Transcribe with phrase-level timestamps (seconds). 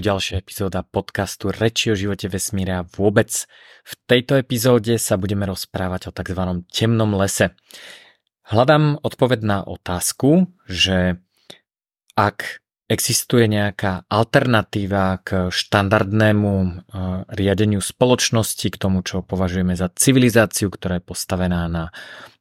[0.00, 3.44] tu ďalšia epizóda podcastu Reči o živote vesmíra vôbec.
[3.84, 6.64] V tejto epizóde sa budeme rozprávať o tzv.
[6.72, 7.52] temnom lese.
[8.48, 11.20] Hľadám odpoveď na otázku, že
[12.16, 16.72] ak existuje nejaká alternatíva k štandardnému eh,
[17.36, 21.92] riadeniu spoločnosti, k tomu, čo považujeme za civilizáciu, ktorá je postavená na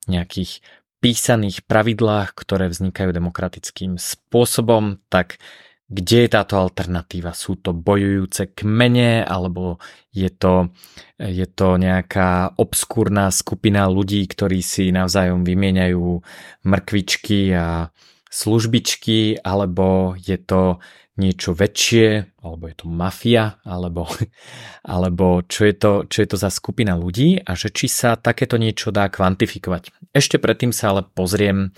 [0.07, 0.63] nejakých
[1.03, 5.43] písaných pravidlách, ktoré vznikajú demokratickým spôsobom, tak
[5.89, 7.33] kde je táto alternatíva?
[7.33, 9.81] Sú to bojujúce kmene, alebo
[10.13, 10.69] je to,
[11.17, 16.21] je to nejaká obskúrna skupina ľudí, ktorí si navzájom vymieňajú
[16.61, 17.89] mrkvičky a
[18.29, 20.77] službičky, alebo je to
[21.19, 24.05] niečo väčšie, alebo je to mafia, alebo,
[24.95, 28.61] alebo čo, je to, čo je to za skupina ľudí a že či sa takéto
[28.61, 30.13] niečo dá kvantifikovať.
[30.13, 31.73] Ešte predtým sa ale pozriem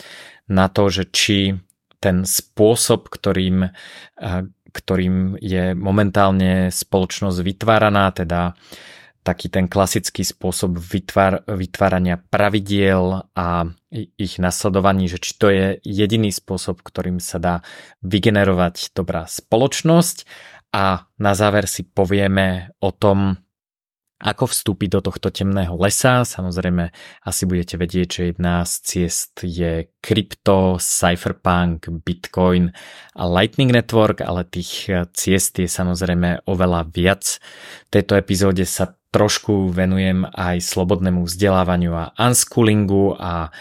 [0.52, 1.56] na to, že či
[2.02, 3.70] ten spôsob, ktorým,
[4.74, 8.58] ktorým je momentálne spoločnosť vytváraná, teda
[9.22, 13.70] taký ten klasický spôsob vytvár, vytvárania pravidiel a
[14.18, 17.56] ich nasledovaní, že či to je jediný spôsob, ktorým sa dá
[18.02, 20.26] vygenerovať dobrá spoločnosť.
[20.74, 23.38] A na záver si povieme o tom,
[24.22, 26.22] ako vstúpiť do tohto temného lesa.
[26.22, 26.94] Samozrejme,
[27.26, 32.70] asi budete vedieť, že jedna z ciest je krypto, cypherpunk, bitcoin
[33.18, 37.42] a lightning network, ale tých ciest je samozrejme oveľa viac.
[37.90, 43.52] V tejto epizóde sa trošku venujem aj slobodnému vzdelávaniu a unschoolingu a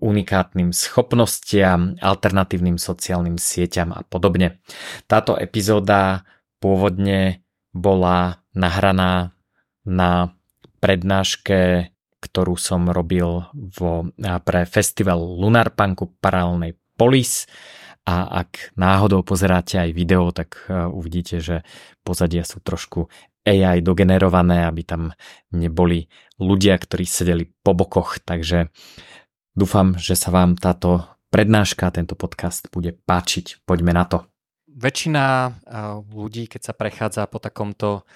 [0.00, 4.64] unikátnym schopnostiam, alternatívnym sociálnym sieťam a podobne.
[5.04, 6.24] Táto epizóda
[6.64, 7.44] pôvodne
[7.76, 9.36] bola nahraná
[9.90, 10.30] na
[10.78, 11.90] prednáške,
[12.22, 14.08] ktorú som robil vo,
[14.46, 17.50] pre festival Lunar Punku paralelnej Polis
[18.04, 21.62] a ak náhodou pozeráte aj video, tak e, uvidíte, že
[22.00, 23.12] pozadia sú trošku
[23.44, 25.02] AI dogenerované, aby tam
[25.52, 28.68] neboli ľudia, ktorí sedeli po bokoch, takže
[29.56, 33.64] dúfam, že sa vám táto prednáška, tento podcast bude páčiť.
[33.64, 34.28] Poďme na to.
[34.68, 35.50] Väčšina e,
[36.08, 38.08] ľudí, keď sa prechádza po takomto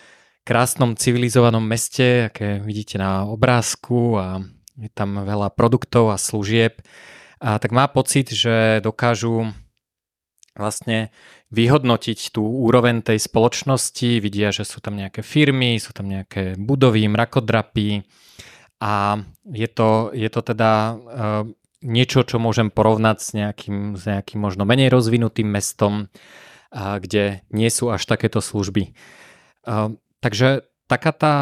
[0.44, 4.44] krásnom civilizovanom meste, aké vidíte na obrázku a
[4.77, 6.84] je tam veľa produktov a služieb,
[7.44, 9.53] a tak má pocit, že dokážu
[10.56, 11.12] vlastne
[11.53, 17.05] vyhodnotiť tú úroveň tej spoločnosti, vidia, že sú tam nejaké firmy, sú tam nejaké budovy,
[17.05, 18.06] mrakodrapy.
[18.81, 20.97] A je to, je to teda uh,
[21.84, 27.69] niečo, čo môžem porovnať s nejakým, s nejakým možno menej rozvinutým mestom, uh, kde nie
[27.69, 28.97] sú až takéto služby.
[29.69, 31.35] Uh, Takže taká tá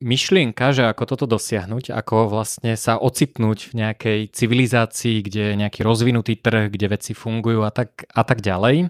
[0.00, 5.84] myšlienka, že ako toto dosiahnuť, ako vlastne sa ocitnúť v nejakej civilizácii, kde je nejaký
[5.84, 8.88] rozvinutý trh, kde veci fungujú a tak, a tak ďalej,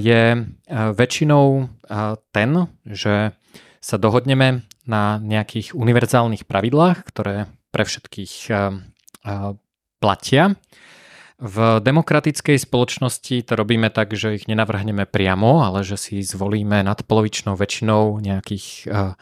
[0.00, 0.22] je
[0.72, 1.68] väčšinou
[2.32, 2.50] ten,
[2.88, 3.36] že
[3.84, 8.32] sa dohodneme na nejakých univerzálnych pravidlách, ktoré pre všetkých
[10.00, 10.56] platia
[11.36, 17.60] v demokratickej spoločnosti to robíme tak, že ich nenavrhneme priamo, ale že si zvolíme nadpolovičnou
[17.60, 19.12] väčšinou nejakých eh,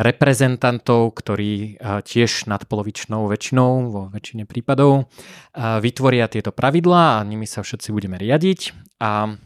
[0.00, 7.44] reprezentantov, ktorí eh, tiež nadpolovičnou väčšinou vo väčšine prípadov eh, vytvoria tieto pravidlá a nimi
[7.44, 8.72] sa všetci budeme riadiť.
[9.04, 9.36] A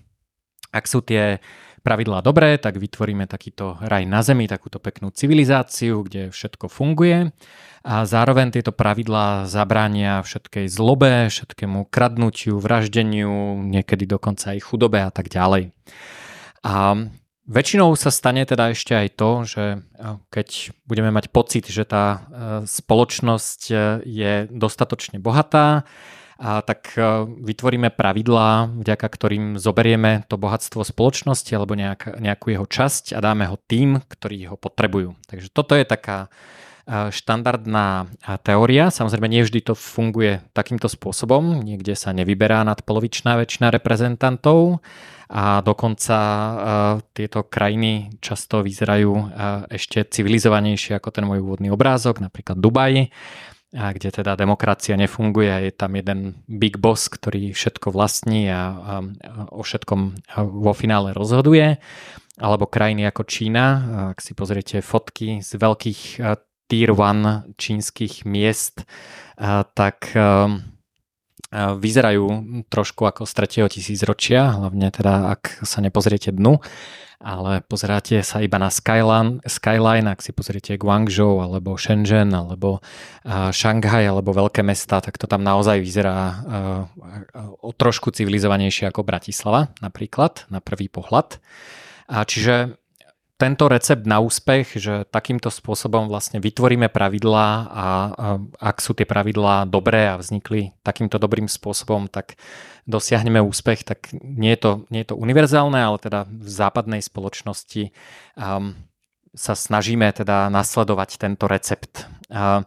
[0.71, 1.43] ak sú tie
[1.87, 7.31] pravidlá dobré, tak vytvoríme takýto raj na zemi, takúto peknú civilizáciu, kde všetko funguje
[7.87, 15.15] a zároveň tieto pravidlá zabránia všetkej zlobe, všetkému kradnutiu, vraždeniu, niekedy dokonca aj chudobe a
[15.15, 15.71] tak ďalej.
[16.67, 17.07] A
[17.47, 19.65] väčšinou sa stane teda ešte aj to, že
[20.35, 22.19] keď budeme mať pocit, že tá e,
[22.67, 25.87] spoločnosť e, je dostatočne bohatá,
[26.37, 32.69] a tak e, vytvoríme pravidlá, vďaka ktorým zoberieme to bohatstvo spoločnosti alebo nejak, nejakú jeho
[32.69, 35.17] časť a dáme ho tým, ktorí ho potrebujú.
[35.25, 36.29] Takže toto je taká
[36.85, 38.93] e, štandardná e, teória.
[38.93, 41.65] Samozrejme, nie vždy to funguje takýmto spôsobom.
[41.65, 44.85] Niekde sa nevyberá nadpolovičná väčšina reprezentantov
[45.27, 46.17] a dokonca
[47.11, 49.35] tieto krajiny často vyzerajú
[49.75, 53.11] ešte civilizovanejšie ako ten môj úvodný obrázok, napríklad Dubaj
[53.77, 58.95] a kde teda demokracia nefunguje je tam jeden big boss, ktorý všetko vlastní a, a,
[59.05, 60.01] a o všetkom
[60.49, 61.77] vo finále rozhoduje.
[62.37, 63.67] Alebo krajiny ako Čína,
[64.13, 66.21] ak si pozriete fotky z veľkých
[66.69, 68.85] tier 1 čínskych miest,
[69.73, 70.13] tak
[71.57, 72.27] vyzerajú
[72.69, 73.33] trošku ako z
[73.65, 73.73] 3.
[73.73, 76.61] tisícročia, hlavne teda ak sa nepozriete dnu
[77.17, 82.85] ale pozeráte sa iba na Skyline, Skyline ak si pozriete Guangzhou alebo Shenzhen alebo
[83.27, 86.45] Šanghaj alebo veľké mesta, tak to tam naozaj vyzerá
[87.65, 91.41] o trošku civilizovanejšie ako Bratislava napríklad na prvý pohľad.
[92.29, 92.77] čiže
[93.37, 97.87] tento recept na úspech, že takýmto spôsobom vlastne vytvoríme pravidlá a
[98.57, 102.41] ak sú tie pravidlá dobré a vznikli takýmto dobrým spôsobom, tak
[102.89, 107.93] dosiahneme úspech, tak nie je to, nie je to univerzálne, ale teda v západnej spoločnosti
[108.41, 108.73] um,
[109.37, 112.09] sa snažíme teda nasledovať tento recept.
[112.33, 112.65] Uh,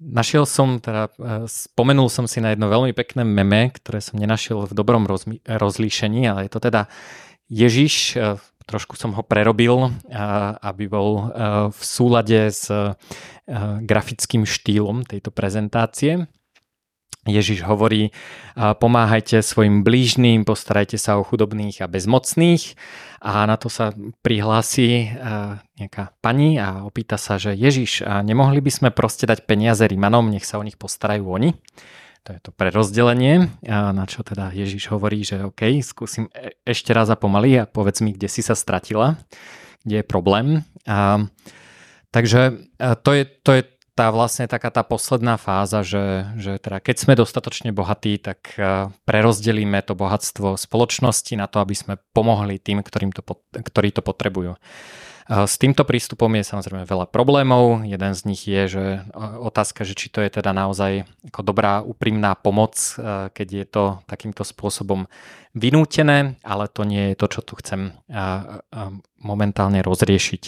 [0.00, 4.64] Našiel som, teda e, spomenul som si na jedno veľmi pekné meme, ktoré som nenašiel
[4.64, 5.04] v dobrom
[5.44, 6.88] rozlíšení, ale je to teda
[7.52, 8.40] Ježiš e,
[8.70, 9.90] trošku som ho prerobil,
[10.62, 11.34] aby bol
[11.74, 12.70] v súlade s
[13.82, 16.30] grafickým štýlom tejto prezentácie.
[17.28, 18.16] Ježiš hovorí,
[18.56, 22.78] pomáhajte svojim blížným, postarajte sa o chudobných a bezmocných.
[23.20, 23.92] A na to sa
[24.24, 25.12] prihlási
[25.76, 30.48] nejaká pani a opýta sa, že Ježiš, nemohli by sme proste dať peniaze Rímanom, nech
[30.48, 31.52] sa o nich postarajú oni.
[32.24, 37.08] To je to prerozdelenie, na čo teda Ježiš hovorí, že OK, skúsim e- ešte raz
[37.08, 39.16] a pomaly a povedz mi, kde si sa stratila,
[39.84, 40.46] kde je problém.
[40.84, 41.24] A,
[42.12, 42.60] takže
[43.00, 43.62] to je, to je
[44.00, 48.56] tá vlastne taká tá posledná fáza, že, že teda keď sme dostatočne bohatí, tak
[49.04, 53.20] prerozdelíme to bohatstvo spoločnosti na to, aby sme pomohli tým, ktorým to,
[53.52, 54.56] ktorí to potrebujú.
[55.30, 57.86] S týmto prístupom je samozrejme veľa problémov.
[57.86, 58.84] Jeden z nich je, že
[59.14, 63.84] otázka, že či to je teda naozaj ako dobrá úprimná pomoc, e, keď je to
[64.10, 65.06] takýmto spôsobom
[65.54, 68.26] vynútené, ale to nie je to, čo tu chcem e, e,
[69.22, 70.42] momentálne rozriešiť.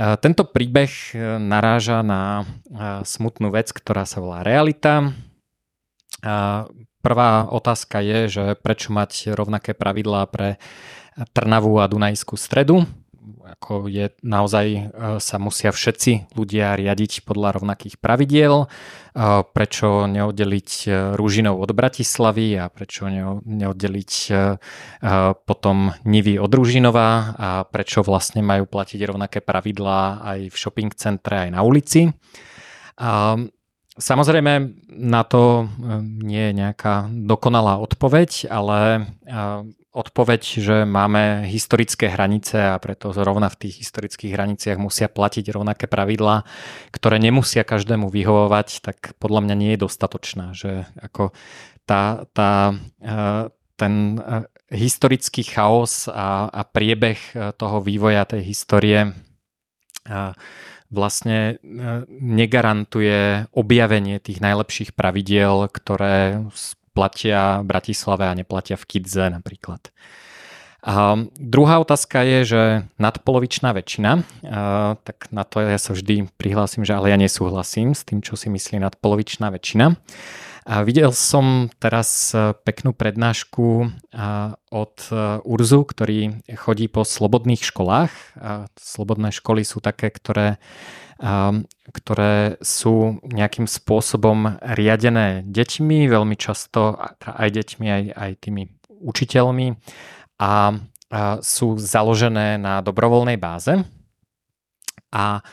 [0.00, 1.12] Tento príbeh
[1.42, 2.46] naráža na
[3.04, 5.12] smutnú vec, ktorá sa volá realita.
[7.04, 10.56] Prvá otázka je, že prečo mať rovnaké pravidlá pre
[11.34, 12.86] Trnavu a Dunajskú stredu
[13.56, 14.82] ako je naozaj e,
[15.18, 18.66] sa musia všetci ľudia riadiť podľa rovnakých pravidiel, e,
[19.42, 20.88] prečo neoddeliť e,
[21.18, 23.10] Rúžinov od Bratislavy a prečo
[23.44, 24.12] neoddeliť
[25.48, 31.48] potom Nivy od Rúžinova a prečo vlastne majú platiť rovnaké pravidlá aj v shopping centre,
[31.48, 32.12] aj na ulici.
[34.00, 34.52] Samozrejme,
[34.88, 35.68] na to
[36.24, 39.04] nie je nejaká dokonalá odpoveď, ale
[39.90, 45.90] odpoveď, že máme historické hranice a preto zrovna v tých historických hraniciach musia platiť rovnaké
[45.90, 46.46] pravidlá,
[46.94, 50.54] ktoré nemusia každému vyhovovať, tak podľa mňa nie je dostatočná.
[50.54, 51.34] Že ako
[51.82, 52.70] tá, tá,
[53.02, 53.14] e,
[53.74, 59.10] ten e, historický chaos a, a priebeh e, toho vývoja tej histórie
[60.90, 61.62] vlastne
[62.10, 66.44] negarantuje objavenie tých najlepších pravidiel, ktoré
[66.92, 69.94] platia v Bratislave a neplatia v Kidze napríklad.
[70.80, 72.62] A druhá otázka je, že
[72.96, 78.02] nadpolovičná väčšina, a, tak na to ja sa vždy prihlásim, že ale ja nesúhlasím s
[78.08, 79.92] tým, čo si myslí nadpolovičná väčšina.
[80.68, 83.88] A videl som teraz e, peknú prednášku
[84.70, 88.12] od e, Urzu, ktorý chodí po slobodných školách.
[88.76, 90.60] Slobodné školy sú také, ktoré
[91.92, 99.76] ktoré sú nejakým spôsobom riadené deťmi, veľmi často aj deťmi, aj, aj tými učiteľmi
[100.40, 100.80] a
[101.44, 103.84] sú založené na dobrovoľnej báze.
[105.12, 105.44] A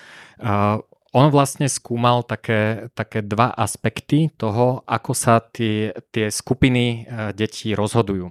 [1.18, 7.74] on vlastne skúmal také, také dva aspekty toho, ako sa tie, tie skupiny e, detí
[7.74, 8.30] rozhodujú.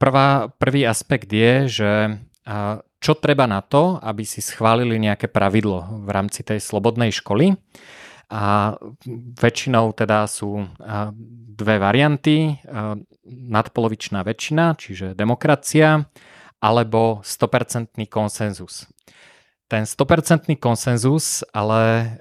[0.00, 1.90] Prvá, prvý aspekt je, že
[3.02, 7.54] čo treba na to, aby si schválili nejaké pravidlo v rámci tej slobodnej školy.
[8.32, 8.74] A
[9.38, 10.64] väčšinou teda sú
[11.52, 12.62] dve varianty.
[13.26, 16.06] Nadpolovičná väčšina, čiže demokracia,
[16.62, 18.86] alebo 100% konsenzus.
[19.72, 22.12] Ten 100% konsenzus ale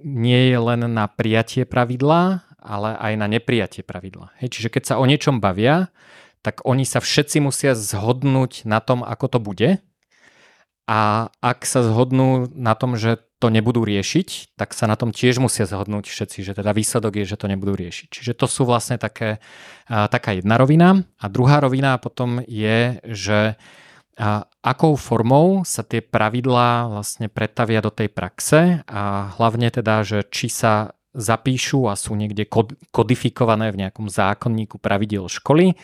[0.00, 4.32] nie je len na prijatie pravidla, ale aj na neprijatie pravidla.
[4.40, 5.92] Hej, čiže keď sa o niečom bavia,
[6.40, 9.70] tak oni sa všetci musia zhodnúť na tom, ako to bude.
[10.88, 15.36] A ak sa zhodnú na tom, že to nebudú riešiť, tak sa na tom tiež
[15.44, 18.08] musia zhodnúť všetci, že teda výsledok je, že to nebudú riešiť.
[18.08, 19.44] Čiže to sú vlastne také,
[19.92, 21.04] a, taká jedna rovina.
[21.20, 23.60] A druhá rovina potom je, že
[24.14, 30.22] a akou formou sa tie pravidlá vlastne pretavia do tej praxe a hlavne teda, že
[30.30, 32.46] či sa zapíšu a sú niekde
[32.90, 35.78] kodifikované v nejakom zákonníku pravidel školy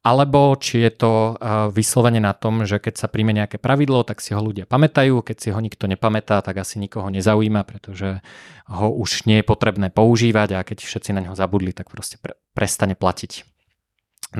[0.00, 4.24] alebo či je to eh, vyslovene na tom, že keď sa príjme nejaké pravidlo, tak
[4.24, 8.24] si ho ľudia pamätajú, keď si ho nikto nepamätá, tak asi nikoho nezaujíma, pretože
[8.64, 12.32] ho už nie je potrebné používať a keď všetci na neho zabudli, tak proste pre,
[12.56, 13.44] prestane platiť.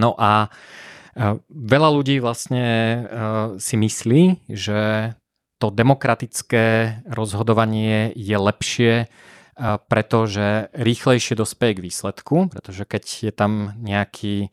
[0.00, 0.99] No a eh,
[1.48, 3.00] veľa ľudí vlastne eh,
[3.58, 5.12] si myslí, že
[5.60, 8.92] to demokratické rozhodovanie je lepšie
[9.60, 14.48] pretože rýchlejšie dospeje k výsledku, pretože keď je tam nejaký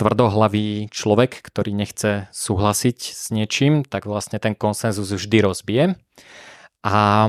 [0.00, 5.84] tvrdohlavý človek, ktorý nechce súhlasiť s niečím, tak vlastne ten konsenzus vždy rozbije.
[6.88, 7.28] A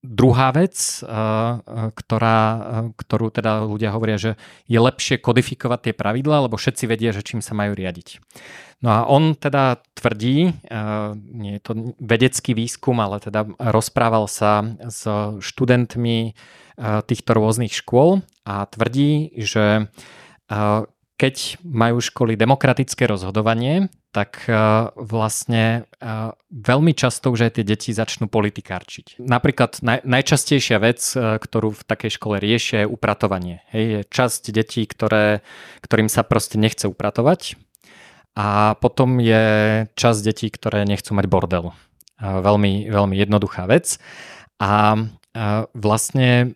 [0.00, 1.04] Druhá vec,
[1.92, 2.38] ktorá,
[2.96, 7.44] ktorú teda ľudia hovoria, že je lepšie kodifikovať tie pravidlá, lebo všetci vedia, že čím
[7.44, 8.16] sa majú riadiť.
[8.80, 10.56] No a on teda tvrdí,
[11.36, 15.04] nie je to vedecký výskum, ale teda rozprával sa s
[15.44, 16.32] študentmi
[16.80, 19.92] týchto rôznych škôl a tvrdí, že
[21.20, 24.56] keď majú školy demokratické rozhodovanie, tak e,
[24.96, 26.08] vlastne e,
[26.48, 29.20] veľmi často už aj tie deti začnú politikárčiť.
[29.20, 33.60] Napríklad naj, najčastejšia vec, e, ktorú v takej škole riešia, je upratovanie.
[33.68, 35.44] Hej, je časť detí, ktoré,
[35.84, 37.60] ktorým sa proste nechce upratovať
[38.32, 39.44] a potom je
[39.92, 41.76] časť detí, ktoré nechcú mať bordel.
[42.20, 43.96] Veľmi, veľmi jednoduchá vec.
[44.60, 44.96] A
[45.72, 46.52] vlastne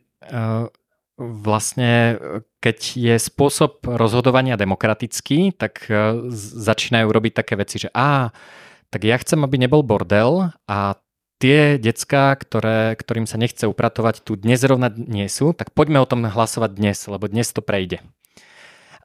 [1.14, 2.18] vlastne
[2.58, 8.34] keď je spôsob rozhodovania demokratický, tak e, začínajú robiť také veci, že á,
[8.90, 10.98] tak ja chcem, aby nebol bordel a
[11.42, 16.08] tie decka, ktoré, ktorým sa nechce upratovať, tu dnes rovna nie sú, tak poďme o
[16.08, 18.00] tom hlasovať dnes, lebo dnes to prejde.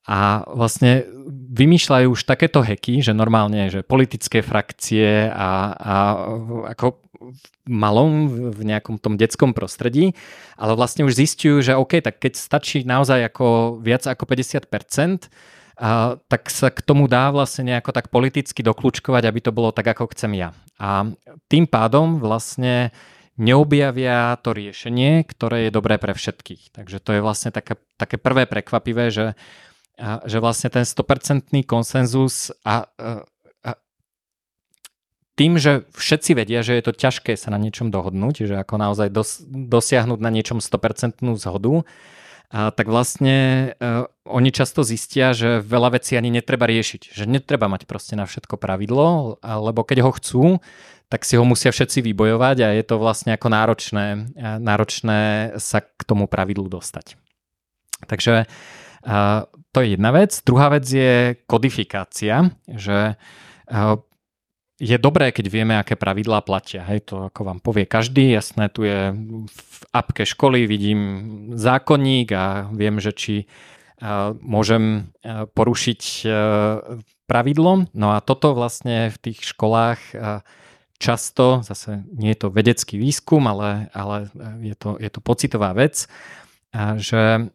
[0.09, 1.05] A vlastne
[1.53, 5.95] vymýšľajú už takéto heky, že normálne, že politické frakcie a, a
[6.73, 7.08] ako
[7.67, 10.15] malom, v nejakom tom detskom prostredí,
[10.55, 15.27] ale vlastne už zistujú, že OK, tak keď stačí naozaj ako viac ako 50%,
[15.79, 19.87] a, tak sa k tomu dá vlastne nejako tak politicky doklúčkovať, aby to bolo tak,
[19.95, 20.49] ako chcem ja.
[20.75, 21.07] A
[21.47, 22.91] tým pádom vlastne
[23.39, 26.75] neobjavia to riešenie, ktoré je dobré pre všetkých.
[26.75, 29.39] Takže to je vlastne také, také prvé prekvapivé, že,
[29.95, 33.23] a, že vlastne ten 100% konsenzus a, a
[35.39, 39.07] tým, že všetci vedia, že je to ťažké sa na niečom dohodnúť, že ako naozaj
[39.07, 41.87] dos, dosiahnuť na niečom 100% zhodu,
[42.49, 47.13] a tak vlastne uh, oni často zistia, že veľa vecí ani netreba riešiť.
[47.13, 50.43] Že netreba mať proste na všetko pravidlo, lebo keď ho chcú,
[51.13, 54.33] tak si ho musia všetci vybojovať a je to vlastne ako náročné,
[54.65, 57.21] náročné sa k tomu pravidlu dostať.
[58.09, 60.33] Takže uh, to je jedna vec.
[60.41, 64.01] Druhá vec je kodifikácia, že uh,
[64.79, 66.87] je dobré, keď vieme, aké pravidlá platia.
[66.87, 68.31] Hej, to ako vám povie každý.
[68.31, 69.11] Jasné, tu je
[69.45, 71.01] v apke školy, vidím
[71.53, 76.31] zákonník a viem, že či uh, môžem uh, porušiť uh,
[77.27, 77.91] pravidlo.
[77.91, 80.01] No a toto vlastne v tých školách
[80.99, 84.27] často, zase nie je to vedecký výskum, ale, ale
[84.65, 86.09] je, to, je to pocitová vec,
[86.73, 87.49] že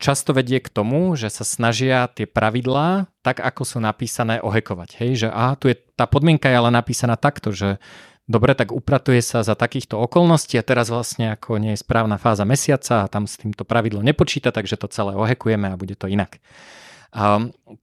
[0.00, 5.04] často vedie k tomu, že sa snažia tie pravidlá, tak ako sú napísané, ohekovať.
[5.04, 7.76] Hej, že a tu je, tá podmienka je ale napísaná takto, že
[8.24, 12.48] dobre, tak upratuje sa za takýchto okolností a teraz vlastne ako nie je správna fáza
[12.48, 16.40] mesiaca a tam s týmto pravidlo nepočíta, takže to celé ohekujeme a bude to inak.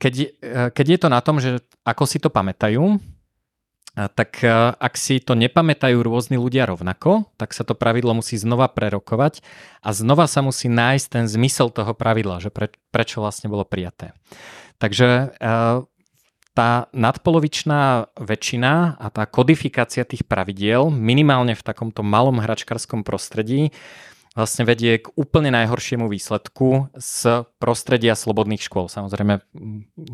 [0.01, 0.13] Keď,
[0.73, 2.97] keď je to na tom, že ako si to pamätajú,
[3.91, 8.71] tak e, ak si to nepamätajú rôzni ľudia rovnako, tak sa to pravidlo musí znova
[8.71, 9.43] prerokovať
[9.83, 14.15] a znova sa musí nájsť ten zmysel toho pravidla, že pre, prečo vlastne bolo prijaté.
[14.79, 15.49] Takže e,
[16.51, 23.71] tá nadpolovičná väčšina a tá kodifikácia tých pravidiel, minimálne v takomto malom hračkarskom prostredí,
[24.31, 28.87] vlastne vedie k úplne najhoršiemu výsledku z prostredia slobodných škôl.
[28.87, 29.43] Samozrejme,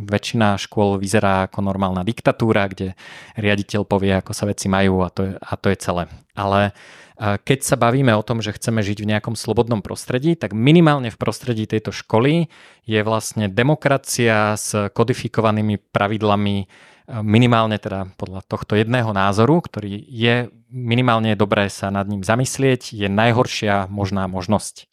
[0.10, 2.98] väčšina škôl vyzerá ako normálna diktatúra, kde
[3.38, 6.04] riaditeľ povie, ako sa veci majú a to je, a to je celé.
[6.34, 6.74] Ale
[7.18, 11.18] keď sa bavíme o tom, že chceme žiť v nejakom slobodnom prostredí, tak minimálne v
[11.18, 12.46] prostredí tejto školy
[12.86, 16.70] je vlastne demokracia s kodifikovanými pravidlami
[17.08, 23.08] minimálne teda podľa tohto jedného názoru, ktorý je minimálne dobré sa nad ním zamyslieť, je
[23.08, 24.92] najhoršia možná možnosť.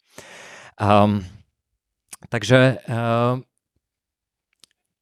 [0.79, 1.27] Um,
[2.31, 3.43] takže uh,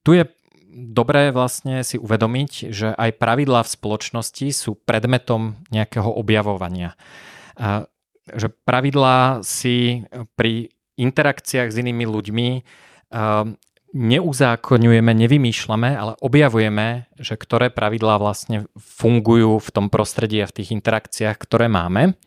[0.01, 0.25] tu je
[0.73, 6.97] dobré vlastne si uvedomiť, že aj pravidlá v spoločnosti sú predmetom nejakého objavovania.
[7.53, 7.85] Uh,
[8.33, 13.53] že pravidlá si pri interakciách s inými ľuďmi uh,
[13.93, 20.73] neuzákonňujeme, nevymýšľame, ale objavujeme, že ktoré pravidlá vlastne fungujú v tom prostredí a v tých
[20.73, 22.17] interakciách, ktoré máme.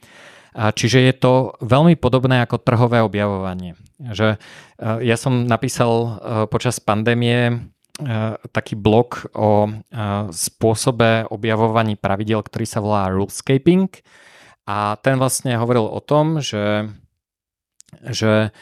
[0.56, 3.76] Čiže je to veľmi podobné ako trhové objavovanie.
[4.00, 4.40] Že
[4.80, 6.08] e, ja som napísal e,
[6.48, 7.54] počas pandémie e,
[8.56, 9.68] taký blog o
[10.32, 13.92] spôsobe objavovaní pravidel, ktorý sa volá rulescaping
[14.64, 16.88] a ten vlastne hovoril o tom, že,
[18.00, 18.56] že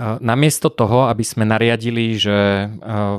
[0.00, 2.68] namiesto toho, aby sme nariadili, že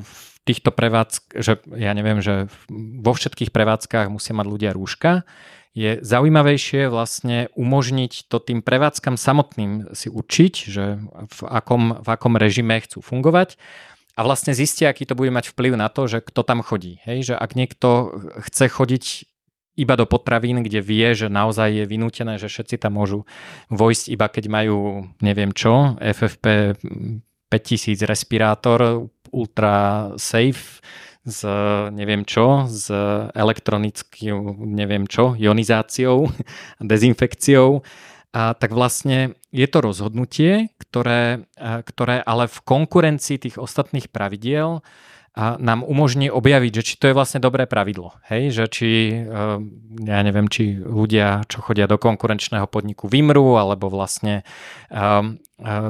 [0.01, 2.51] v týchto prevádzkach, že ja neviem, že
[2.99, 5.23] vo všetkých prevádzkach musia mať ľudia rúška,
[5.73, 12.37] je zaujímavejšie vlastne umožniť to tým prevádzkam samotným si učiť, že v akom, v akom
[12.37, 13.57] režime chcú fungovať
[14.13, 17.01] a vlastne zistia, aký to bude mať vplyv na to, že kto tam chodí.
[17.01, 17.33] Hej?
[17.33, 17.89] Že ak niekto
[18.45, 19.05] chce chodiť
[19.73, 23.25] iba do potravín, kde vie, že naozaj je vynútené, že všetci tam môžu
[23.73, 26.77] vojsť iba keď majú neviem čo, FFP
[27.49, 30.81] 5000 respirátor, ultra safe,
[31.25, 31.41] s
[31.89, 32.91] neviem čo, s
[33.33, 36.29] elektronickou neviem čo, ionizáciou,
[36.81, 37.81] dezinfekciou,
[38.33, 41.45] a tak vlastne je to rozhodnutie, ktoré,
[41.85, 44.81] ktoré ale v konkurencii tých ostatných pravidiel
[45.37, 48.13] nám umožní objaviť, že či to je vlastne dobré pravidlo.
[48.29, 48.89] Hej, že či,
[50.05, 54.45] ja neviem, či ľudia, čo chodia do konkurenčného podniku vymrú, alebo vlastne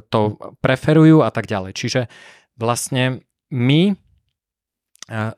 [0.07, 0.19] to
[0.63, 1.75] preferujú a tak ďalej.
[1.75, 2.01] Čiže
[2.55, 3.99] vlastne my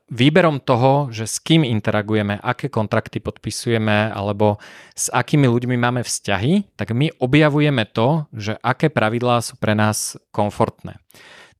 [0.06, 4.62] výberom toho, že s kým interagujeme, aké kontrakty podpisujeme alebo
[4.94, 10.14] s akými ľuďmi máme vzťahy, tak my objavujeme to, že aké pravidlá sú pre nás
[10.30, 11.02] komfortné.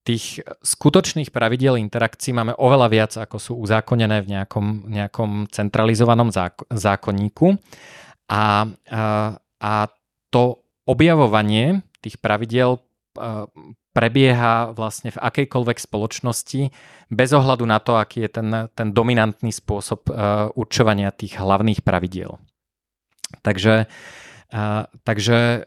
[0.06, 6.30] Tých skutočných pravidiel interakcií máme oveľa viac, ako sú uzákonené v nejakom, nejakom centralizovanom
[6.70, 7.58] zákonníku.
[8.30, 9.02] A, a,
[9.58, 9.72] a
[10.30, 12.78] to objavovanie tých pravidiel
[13.96, 16.68] prebieha vlastne v akejkoľvek spoločnosti
[17.08, 22.36] bez ohľadu na to, aký je ten, ten dominantný spôsob uh, určovania tých hlavných pravidiel.
[23.40, 25.64] Takže, uh, takže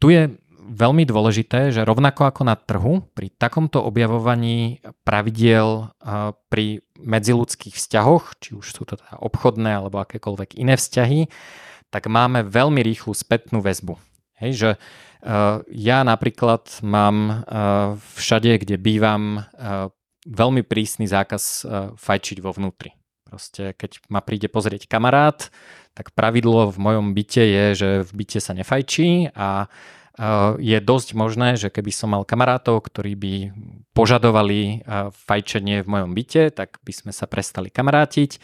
[0.00, 5.90] tu je veľmi dôležité, že rovnako ako na trhu, pri takomto objavovaní pravidiel
[6.46, 11.26] pri medziludských vzťahoch, či už sú to teda obchodné alebo akékoľvek iné vzťahy,
[11.90, 13.98] tak máme veľmi rýchlu spätnú väzbu.
[14.38, 19.44] Hej, že uh, ja napríklad mám uh, všade, kde bývam,
[20.22, 21.66] veľmi prísny zákaz
[21.98, 22.94] fajčiť vo vnútri.
[23.26, 25.50] Proste, keď ma príde pozrieť kamarát,
[25.98, 29.66] tak pravidlo v mojom byte je, že v byte sa nefajčí a
[30.60, 33.34] je dosť možné, že keby som mal kamarátov, ktorí by
[33.96, 34.84] požadovali
[35.26, 38.36] fajčenie v mojom byte, tak by sme sa prestali kamarátiť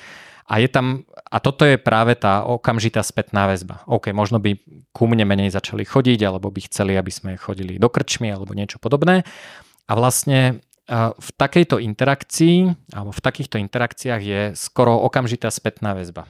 [0.49, 3.85] a je tam, a toto je práve tá okamžitá spätná väzba.
[3.85, 4.57] OK, možno by
[4.97, 8.81] ku mne menej začali chodiť, alebo by chceli, aby sme chodili do krčmy, alebo niečo
[8.81, 9.29] podobné.
[9.85, 16.25] A vlastne v takejto interakcii, alebo v takýchto interakciách je skoro okamžitá spätná väzba.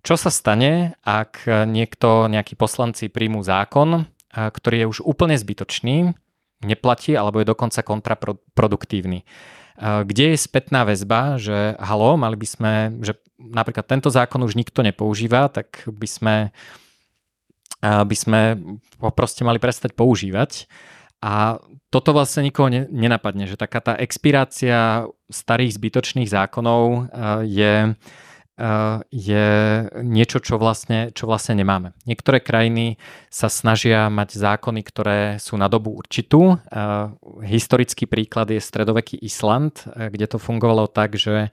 [0.00, 6.16] Čo sa stane, ak niekto, nejakí poslanci príjmu zákon, ktorý je už úplne zbytočný,
[6.64, 9.28] neplatí alebo je dokonca kontraproduktívny
[9.80, 14.84] kde je spätná väzba, že halo, mali by sme, že napríklad tento zákon už nikto
[14.84, 16.36] nepoužíva, tak by sme,
[17.82, 18.40] by sme
[19.00, 20.68] ho proste mali prestať používať.
[21.22, 27.10] A toto vlastne nikoho nenapadne, že taká tá expirácia starých zbytočných zákonov
[27.46, 27.94] je,
[29.08, 29.48] je
[30.04, 31.96] niečo, čo vlastne, čo vlastne nemáme.
[32.04, 33.00] Niektoré krajiny
[33.32, 36.60] sa snažia mať zákony, ktoré sú na dobu určitú.
[37.40, 41.48] Historický príklad je stredoveký Island, kde to fungovalo tak, že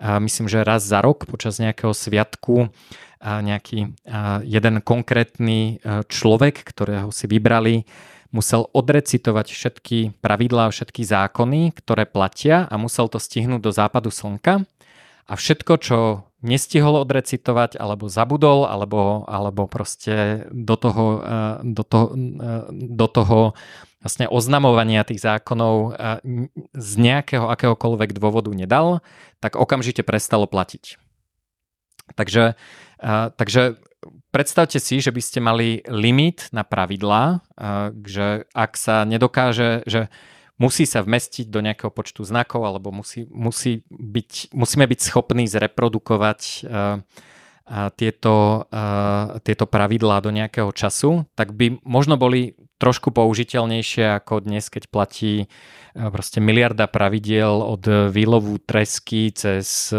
[0.00, 2.72] myslím, že raz za rok počas nejakého sviatku
[3.18, 3.98] nejaký
[4.46, 7.84] jeden konkrétny človek, ktorého si vybrali,
[8.30, 14.68] musel odrecitovať všetky pravidlá, všetky zákony, ktoré platia a musel to stihnúť do západu slnka.
[15.28, 22.06] A všetko, čo nestihol odrecitovať, alebo zabudol, alebo, alebo proste do toho, eh, do toho,
[22.14, 23.38] eh, do toho
[23.98, 26.22] vlastne oznamovania tých zákonov eh,
[26.78, 29.02] z nejakého akéhokoľvek dôvodu nedal,
[29.42, 30.98] tak okamžite prestalo platiť.
[32.16, 32.56] Takže,
[33.36, 33.76] takže
[34.32, 37.44] predstavte si, že by ste mali limit na pravidlá,
[38.00, 40.08] že ak sa nedokáže, že
[40.58, 46.40] musí sa vmestiť do nejakého počtu znakov alebo musí, musí byť, musíme byť schopní zreprodukovať
[46.66, 47.00] uh,
[47.94, 48.34] tieto,
[48.66, 54.86] uh, tieto pravidlá do nejakého času, tak by možno boli trošku použiteľnejšie ako dnes, keď
[54.90, 55.50] platí
[55.98, 57.82] proste miliarda pravidiel od
[58.14, 59.90] výlovu tresky cez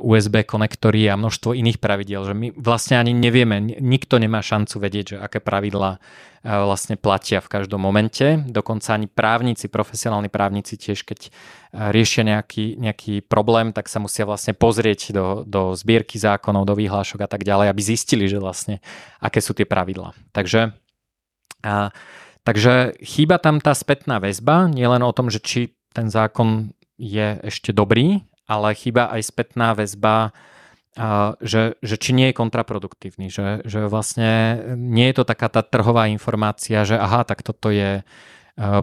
[0.00, 5.04] USB konektory a množstvo iných pravidiel, že my vlastne ani nevieme, nikto nemá šancu vedieť,
[5.12, 6.00] že aké pravidlá
[6.40, 8.40] vlastne platia v každom momente.
[8.46, 11.34] Dokonca ani právnici, profesionálni právnici tiež, keď
[11.74, 17.26] riešia nejaký, nejaký problém, tak sa musia vlastne pozrieť do, do zbierky zákonov, do vyhlášok
[17.26, 18.80] a tak ďalej, aby zistili, že vlastne
[19.20, 20.14] aké sú tie pravidlá.
[20.30, 20.72] Takže,
[21.64, 21.94] a,
[22.42, 25.60] takže chýba tam tá spätná väzba, nielen o tom, že či
[25.94, 30.34] ten zákon je ešte dobrý, ale chýba aj spätná väzba
[31.38, 36.10] že, že či nie je kontraproduktívny, že, že vlastne nie je to taká tá trhová
[36.10, 38.02] informácia, že aha, tak toto je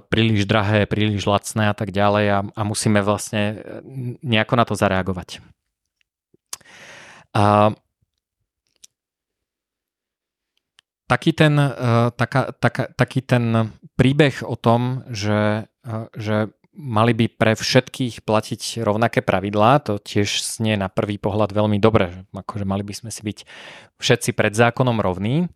[0.08, 3.60] príliš drahé, príliš lacné a tak ďalej a, a musíme vlastne
[4.24, 5.44] nejako na to zareagovať.
[7.36, 7.76] A
[11.06, 17.26] taký ten, uh, taká, taká, taký ten príbeh o tom, že, uh, že mali by
[17.32, 22.84] pre všetkých platiť rovnaké pravidlá, to tiež znie na prvý pohľad veľmi dobre, akože mali
[22.84, 23.38] by sme si byť
[24.02, 25.48] všetci pred zákonom rovní,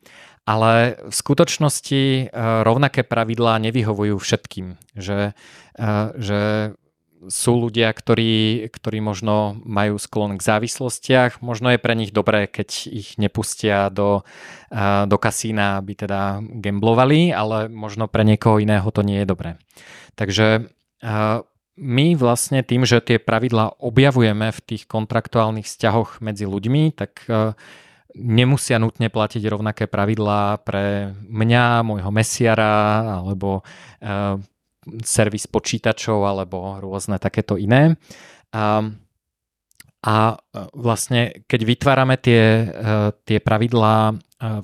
[0.47, 5.35] ale v skutočnosti uh, rovnaké pravidlá nevyhovujú všetkým, že,
[6.17, 6.39] že
[7.27, 11.43] sú ľudia, ktorí, ktorí možno majú sklon k závislostiach.
[11.43, 14.23] Možno je pre nich dobré, keď ich nepustia do,
[15.03, 19.59] do kasína, aby teda gamblovali, ale možno pre niekoho iného to nie je dobré.
[20.15, 20.71] Takže
[21.79, 27.23] my vlastne tým, že tie pravidlá objavujeme v tých kontraktuálnych vzťahoch medzi ľuďmi, tak
[28.15, 33.63] nemusia nutne platiť rovnaké pravidlá pre mňa, môjho mesiara alebo
[35.05, 37.95] servis počítačov alebo rôzne takéto iné.
[38.49, 38.83] A,
[39.99, 40.15] a
[40.73, 42.65] vlastne, keď vytvárame tie, e,
[43.27, 44.13] tie pravidlá e,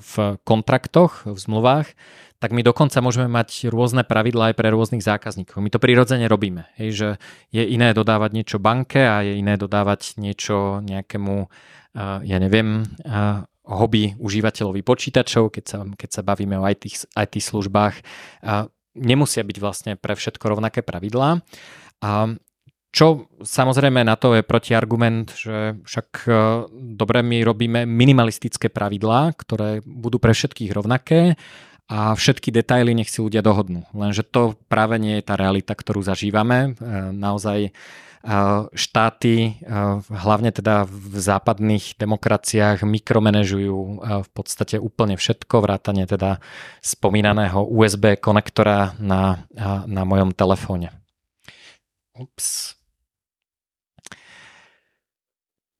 [0.00, 1.92] v kontraktoch, v zmluvách,
[2.36, 5.60] tak my dokonca môžeme mať rôzne pravidlá aj pre rôznych zákazníkov.
[5.60, 6.68] My to prirodzene robíme.
[6.76, 7.08] Hej, že
[7.48, 11.48] je iné dodávať niečo banke a je iné dodávať niečo nejakému, e,
[12.26, 12.84] ja neviem,
[13.66, 17.98] hobby užívateľovi počítačov, keď sa, keď sa bavíme o IT, IT službách
[18.96, 21.44] nemusia byť vlastne pre všetko rovnaké pravidlá.
[22.02, 22.10] A
[22.96, 26.32] čo samozrejme na to je protiargument, že však e,
[26.96, 31.36] dobre my robíme minimalistické pravidlá, ktoré budú pre všetkých rovnaké
[31.92, 33.84] a všetky detaily nech si ľudia dohodnú.
[33.92, 36.72] Lenže to práve nie je tá realita, ktorú zažívame.
[36.72, 37.76] E, naozaj
[38.74, 39.62] štáty,
[40.10, 46.42] hlavne teda v západných demokraciách, mikromanežujú v podstate úplne všetko, vrátane teda
[46.82, 49.46] spomínaného USB konektora na,
[49.86, 50.90] na mojom telefóne.
[52.18, 52.74] Ups.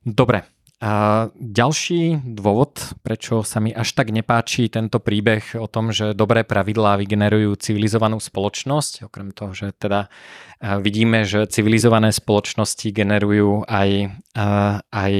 [0.06, 0.46] Dobre,
[0.76, 0.92] a
[1.32, 7.00] ďalší dôvod, prečo sa mi až tak nepáči tento príbeh o tom, že dobré pravidlá
[7.00, 10.12] vygenerujú civilizovanú spoločnosť, okrem toho, že teda
[10.60, 14.20] vidíme, že civilizované spoločnosti generujú aj,
[14.92, 15.14] aj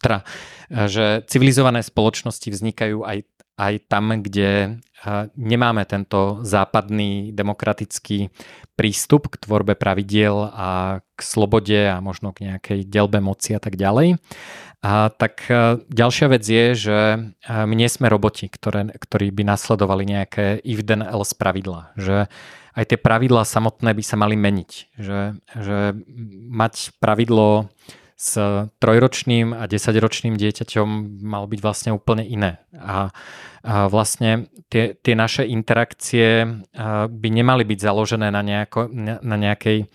[0.00, 0.18] teda,
[0.88, 3.28] že civilizované spoločnosti vznikajú aj
[3.60, 4.80] aj tam, kde
[5.36, 8.32] nemáme tento západný demokratický
[8.76, 13.76] prístup k tvorbe pravidiel a k slobode a možno k nejakej delbe moci a tak
[13.76, 14.16] ďalej.
[14.80, 15.44] A tak
[15.92, 16.98] ďalšia vec je, že
[17.44, 21.92] my nie sme roboti, ktoré, ktorí by nasledovali nejaké if then else pravidla.
[22.00, 22.32] Že
[22.72, 24.70] aj tie pravidlá samotné by sa mali meniť.
[24.96, 25.20] Že,
[25.60, 25.78] že
[26.48, 27.68] mať pravidlo
[28.20, 28.36] s
[28.84, 30.88] trojročným a desaťročným dieťaťom
[31.24, 32.60] mal byť vlastne úplne iné.
[32.76, 33.08] A,
[33.64, 36.44] a vlastne tie, tie naše interakcie
[37.08, 38.92] by nemali byť založené na, nejako,
[39.24, 39.88] na nejakej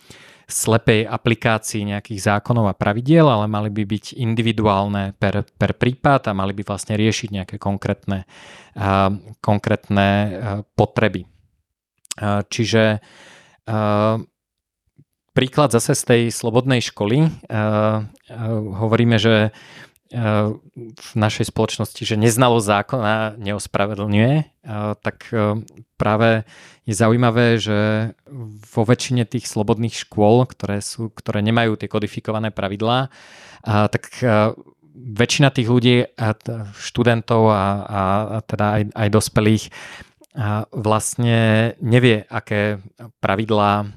[0.45, 6.38] slepej aplikácii nejakých zákonov a pravidiel, ale mali by byť individuálne per, per prípad a
[6.38, 8.29] mali by vlastne riešiť nejaké konkrétne,
[8.77, 9.09] uh,
[9.41, 10.29] konkrétne uh,
[10.77, 11.25] potreby.
[12.21, 14.21] Uh, čiže uh,
[15.36, 17.28] príklad zase z tej slobodnej školy.
[17.28, 18.02] Uh, uh,
[18.80, 20.56] hovoríme, že uh,
[20.95, 24.63] v našej spoločnosti, že neznalo zákona neospravedlňuje,
[25.02, 25.30] tak
[25.98, 26.30] práve
[26.86, 28.12] je zaujímavé, že
[28.74, 33.13] vo väčšine tých slobodných škôl, ktoré, sú, ktoré nemajú tie kodifikované pravidlá,
[33.65, 34.04] tak
[34.95, 35.98] väčšina tých ľudí,
[36.82, 38.02] študentov a, a
[38.45, 39.63] teda aj, aj dospelých,
[40.74, 42.82] vlastne nevie, aké
[43.21, 43.89] pravidlá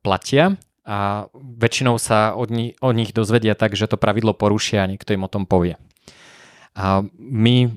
[0.00, 4.90] platia a väčšinou sa od ni- o nich dozvedia tak, že to pravidlo porušia a
[4.90, 5.74] niekto im o tom povie.
[6.78, 7.74] A my,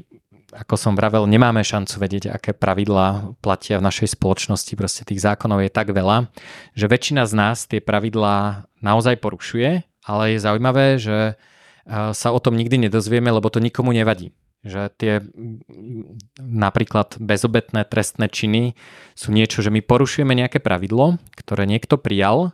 [0.54, 4.78] ako som vravel, nemáme šancu vedieť, aké pravidlá platia v našej spoločnosti.
[4.78, 6.30] Proste tých zákonov je tak veľa,
[6.78, 11.34] že väčšina z nás tie pravidlá naozaj porušuje, ale je zaujímavé, že
[11.90, 15.24] sa o tom nikdy nedozvieme, lebo to nikomu nevadí že tie
[16.40, 18.76] napríklad bezobetné trestné činy
[19.16, 22.52] sú niečo, že my porušujeme nejaké pravidlo, ktoré niekto prijal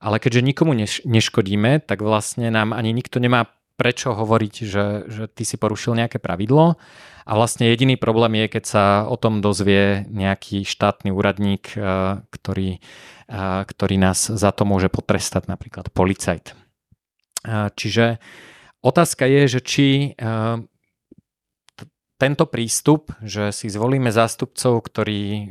[0.00, 5.24] ale keďže nikomu neš- neškodíme, tak vlastne nám ani nikto nemá prečo hovoriť, že, že
[5.26, 6.78] ty si porušil nejaké pravidlo.
[7.24, 12.78] A vlastne jediný problém je, keď sa o tom dozvie nejaký štátny úradník, eh, ktorý,
[12.78, 16.52] eh, ktorý nás za to môže potrestať, napríklad policajt.
[16.52, 18.20] Eh, čiže
[18.84, 19.86] otázka je, že či
[22.14, 25.50] tento prístup, že si zvolíme zástupcov, ktorí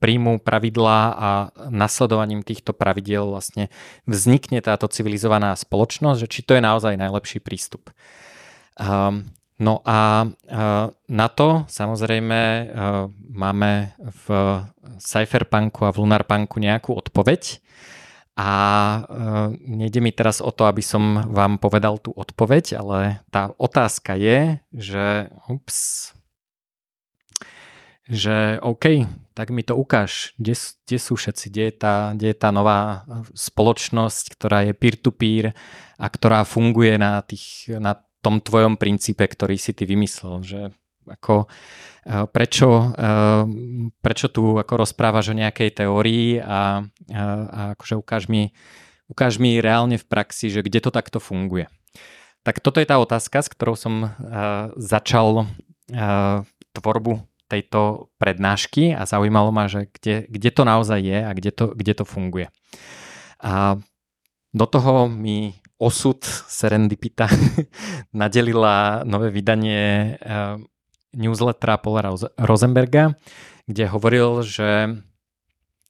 [0.00, 1.28] príjmu pravidlá a
[1.68, 3.68] nasledovaním týchto pravidiel vlastne
[4.08, 7.92] vznikne táto civilizovaná spoločnosť, že či to je naozaj najlepší prístup.
[8.80, 9.28] Um,
[9.60, 12.64] no a uh, na to samozrejme uh,
[13.28, 14.24] máme v
[14.96, 17.60] Cypherpunku a v Lunarpunku nejakú odpoveď
[18.40, 18.52] A
[19.68, 24.56] nejde mi teraz o to, aby som vám povedal tú odpoveď, ale tá otázka je,
[24.72, 26.14] že ups,
[28.10, 29.06] že OK,
[29.38, 33.06] tak mi to ukáž, kde, kde sú všetci, kde je, tá, kde je tá nová
[33.38, 35.54] spoločnosť, ktorá je peer-to-peer
[35.94, 40.60] a ktorá funguje na, tých, na tom tvojom princípe, ktorý si ty vymyslel, že
[41.06, 41.46] ako,
[42.02, 43.14] e, prečo, e,
[44.02, 48.50] prečo tu ako rozprávaš o nejakej teórii a, a, a akože ukáž mi,
[49.06, 51.70] ukáž mi reálne v praxi, že kde to takto funguje.
[52.42, 54.16] Tak toto je tá otázka, s ktorou som
[54.80, 55.44] začal
[56.72, 61.74] tvorbu tejto prednášky a zaujímalo ma, že kde, kde to naozaj je a kde to,
[61.74, 62.46] kde to funguje.
[63.42, 63.74] A
[64.54, 67.26] do toho mi osud Serendipita
[68.20, 70.62] nadelila nové vydanie uh,
[71.10, 73.18] newslettera Paula Rosenberga,
[73.66, 75.02] kde hovoril, že,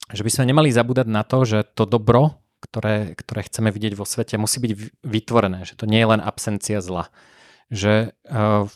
[0.08, 4.08] že by sme nemali zabúdať na to, že to dobro, ktoré, ktoré chceme vidieť vo
[4.08, 4.72] svete, musí byť
[5.04, 7.12] vytvorené, že to nie je len absencia zla
[7.70, 8.66] že uh,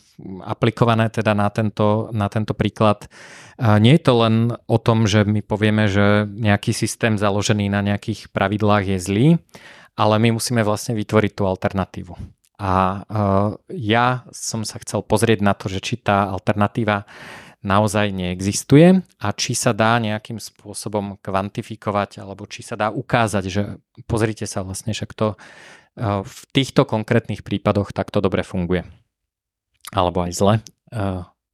[0.47, 4.35] aplikované teda na tento, na tento príklad uh, nie je to len
[4.71, 9.27] o tom, že my povieme, že nejaký systém založený na nejakých pravidlách je zlý,
[9.99, 12.15] ale my musíme vlastne vytvoriť tú alternatívu.
[12.55, 17.03] A uh, ja som sa chcel pozrieť na to, že či tá alternatíva
[17.65, 23.81] naozaj neexistuje a či sa dá nejakým spôsobom kvantifikovať alebo či sa dá ukázať, že
[24.05, 25.33] pozrite sa vlastne, však to
[25.99, 28.83] v týchto konkrétnych prípadoch takto dobre funguje.
[29.95, 30.53] Alebo aj zle.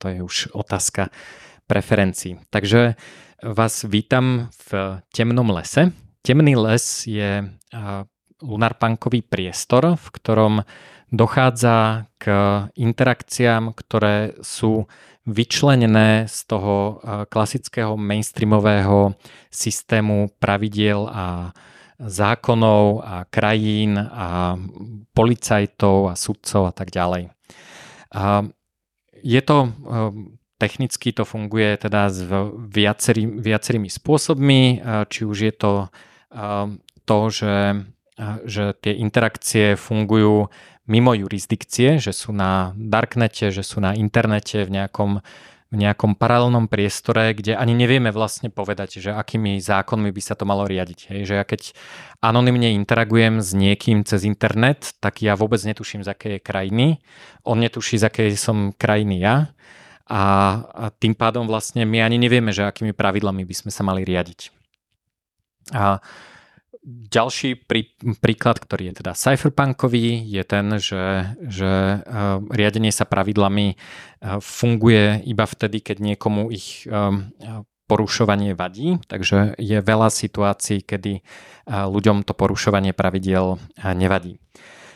[0.01, 1.13] To je už otázka
[1.69, 2.41] preferencií.
[2.49, 2.97] Takže
[3.45, 5.93] vás vítam v temnom lese.
[6.25, 7.45] Temný les je
[8.41, 10.65] lunarpunkový priestor, v ktorom
[11.13, 12.25] dochádza k
[12.73, 14.89] interakciám, ktoré sú
[15.29, 16.97] vyčlenené z toho
[17.29, 19.13] klasického mainstreamového
[19.53, 21.53] systému pravidiel a
[22.01, 24.57] zákonov a krajín a
[25.13, 27.29] policajtov a sudcov a tak ďalej.
[28.11, 28.45] A
[29.21, 29.57] je to
[30.57, 32.21] technicky to funguje teda s
[32.69, 35.73] viacerý, viacerými spôsobmi, či už je to
[37.05, 37.57] to, že,
[38.45, 40.53] že tie interakcie fungujú
[40.85, 45.11] mimo jurisdikcie, že sú na darknete, že sú na internete v nejakom
[45.71, 50.43] v nejakom paralelnom priestore, kde ani nevieme vlastne povedať, že akými zákonmi by sa to
[50.43, 50.99] malo riadiť.
[51.15, 51.31] Hej.
[51.31, 51.61] Že ja keď
[52.19, 56.87] anonymne interagujem s niekým cez internet, tak ja vôbec netuším, z akej je krajiny.
[57.47, 59.55] On netuší, z akej som krajiny ja.
[60.11, 60.21] A,
[60.75, 64.51] a tým pádom vlastne my ani nevieme, že akými pravidlami by sme sa mali riadiť.
[65.71, 66.03] A
[66.85, 73.77] ďalší prí, príklad, ktorý je teda cypherpunkový, je ten, že, že uh, riadenie sa pravidlami
[73.77, 77.29] uh, funguje iba vtedy, keď niekomu ich um,
[77.85, 79.03] porušovanie vadí.
[79.05, 81.27] Takže je veľa situácií, kedy
[81.67, 84.39] ľuďom to porušovanie pravidiel nevadí.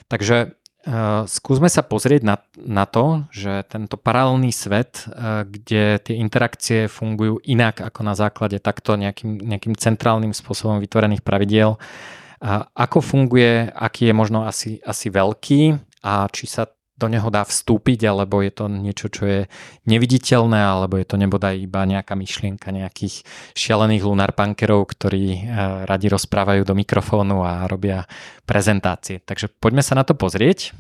[0.08, 6.15] Takže Uh, skúsme sa pozrieť na, na to, že tento paralelný svet, uh, kde tie
[6.21, 13.02] interakcie fungujú inak ako na základe takto nejakým, nejakým centrálnym spôsobom vytvorených pravidiel, uh, ako
[13.02, 15.74] funguje, aký je možno asi, asi veľký
[16.06, 19.41] a či sa do neho dá vstúpiť, alebo je to niečo, čo je
[19.84, 25.51] neviditeľné, alebo je to nebodaj iba nejaká myšlienka nejakých šialených lunarpunkerov, ktorí
[25.84, 28.08] radi rozprávajú do mikrofónu a robia
[28.47, 29.19] prezentácie.
[29.19, 30.71] Takže poďme sa na to pozrieť.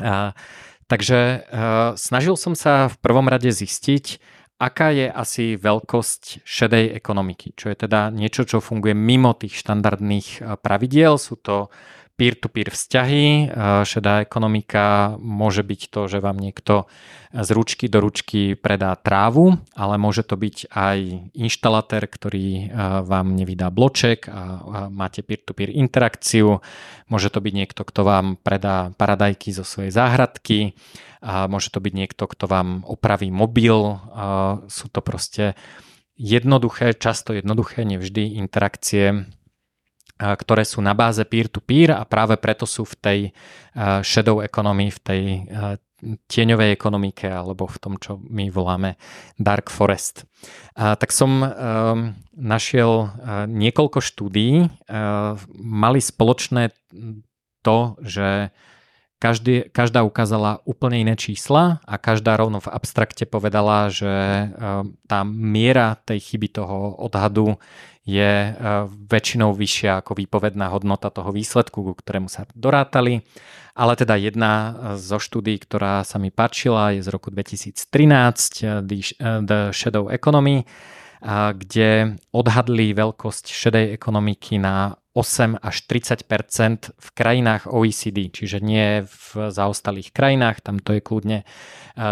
[0.00, 0.32] A,
[0.88, 4.18] takže a, snažil som sa v prvom rade zistiť,
[4.56, 10.40] aká je asi veľkosť šedej ekonomiky, čo je teda niečo, čo funguje mimo tých štandardných
[10.64, 11.20] pravidiel.
[11.20, 11.68] Sú to
[12.14, 13.50] peer-to-peer vzťahy.
[13.82, 16.86] Šedá ekonomika môže byť to, že vám niekto
[17.34, 20.98] z ručky do ručky predá trávu, ale môže to byť aj
[21.34, 22.70] inštalatér, ktorý
[23.02, 26.62] vám nevydá bloček a máte peer-to-peer interakciu.
[27.10, 30.78] Môže to byť niekto, kto vám predá paradajky zo svojej záhradky.
[31.24, 33.98] A môže to byť niekto, kto vám opraví mobil.
[34.70, 35.58] Sú to proste
[36.14, 39.26] jednoduché, často jednoduché, nevždy interakcie
[40.18, 43.18] ktoré sú na báze peer-to-peer a práve preto sú v tej
[44.02, 45.22] shadow economy, v tej
[46.04, 49.00] tieňovej ekonomike alebo v tom, čo my voláme
[49.40, 50.28] Dark Forest.
[50.76, 51.48] A, tak som um,
[52.36, 53.10] našiel uh,
[53.48, 56.74] niekoľko štúdií, uh, mali spoločné
[57.64, 58.52] to, že
[59.16, 65.24] každý, každá ukázala úplne iné čísla a každá rovno v abstrakte povedala, že uh, tá
[65.24, 67.56] miera tej chyby toho odhadu
[68.04, 68.54] je eh,
[69.08, 73.24] väčšinou vyššia ako výpovedná hodnota toho výsledku, ku ktorému sa dorátali.
[73.74, 77.80] Ale teda jedna eh, zo štúdí, ktorá sa mi páčila, je z roku 2013,
[78.60, 78.84] eh,
[79.40, 80.68] The Shadow Economy,
[81.56, 89.48] kde odhadli veľkosť šedej ekonomiky na 8 až 30% v krajinách OECD, čiže nie v
[89.48, 91.48] zaostalých krajinách, tam to je kľudne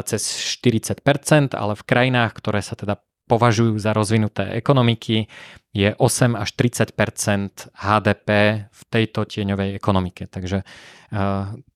[0.09, 0.22] cez
[0.57, 1.05] 40
[1.52, 5.33] ale v krajinách, ktoré sa teda považujú za rozvinuté ekonomiky,
[5.73, 8.29] je 8 až 30% HDP
[8.68, 10.29] v tejto tieňovej ekonomike.
[10.29, 10.68] Takže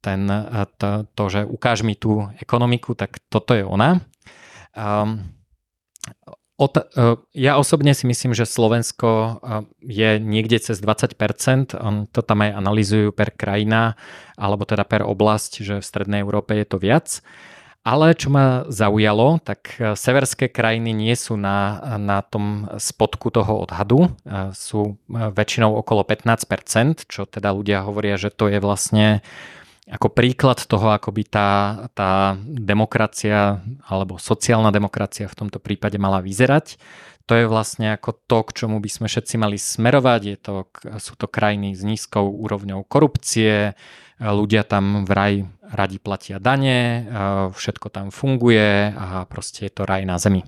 [0.04, 0.20] ten,
[0.76, 4.04] to, to, že ukáž mi tú ekonomiku, tak toto je ona.
[4.76, 5.32] Um,
[7.36, 9.40] ja osobne si myslím, že Slovensko
[9.84, 13.92] je niekde cez 20%, on to tam aj analizujú per krajina,
[14.40, 17.20] alebo teda per oblasť, že v Strednej Európe je to viac.
[17.86, 23.62] Ale čo ma zaujalo, tak e, severské krajiny nie sú na, na tom spodku toho
[23.62, 29.22] odhadu, e, sú e, väčšinou okolo 15%, čo teda ľudia hovoria, že to je vlastne
[29.86, 31.50] ako príklad toho, ako by tá,
[31.94, 36.82] tá demokracia alebo sociálna demokracia v tomto prípade mala vyzerať.
[37.30, 40.20] To je vlastne ako to, k čomu by sme všetci mali smerovať.
[40.26, 40.54] Je to,
[40.98, 43.78] sú to krajiny s nízkou úrovňou korupcie,
[44.18, 47.08] ľudia tam vraj radi platia dane,
[47.54, 50.46] všetko tam funguje a proste je to raj na zemi.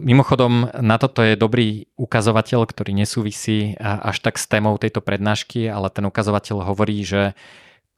[0.00, 5.92] Mimochodom, na toto je dobrý ukazovateľ, ktorý nesúvisí až tak s témou tejto prednášky, ale
[5.92, 7.36] ten ukazovateľ hovorí, že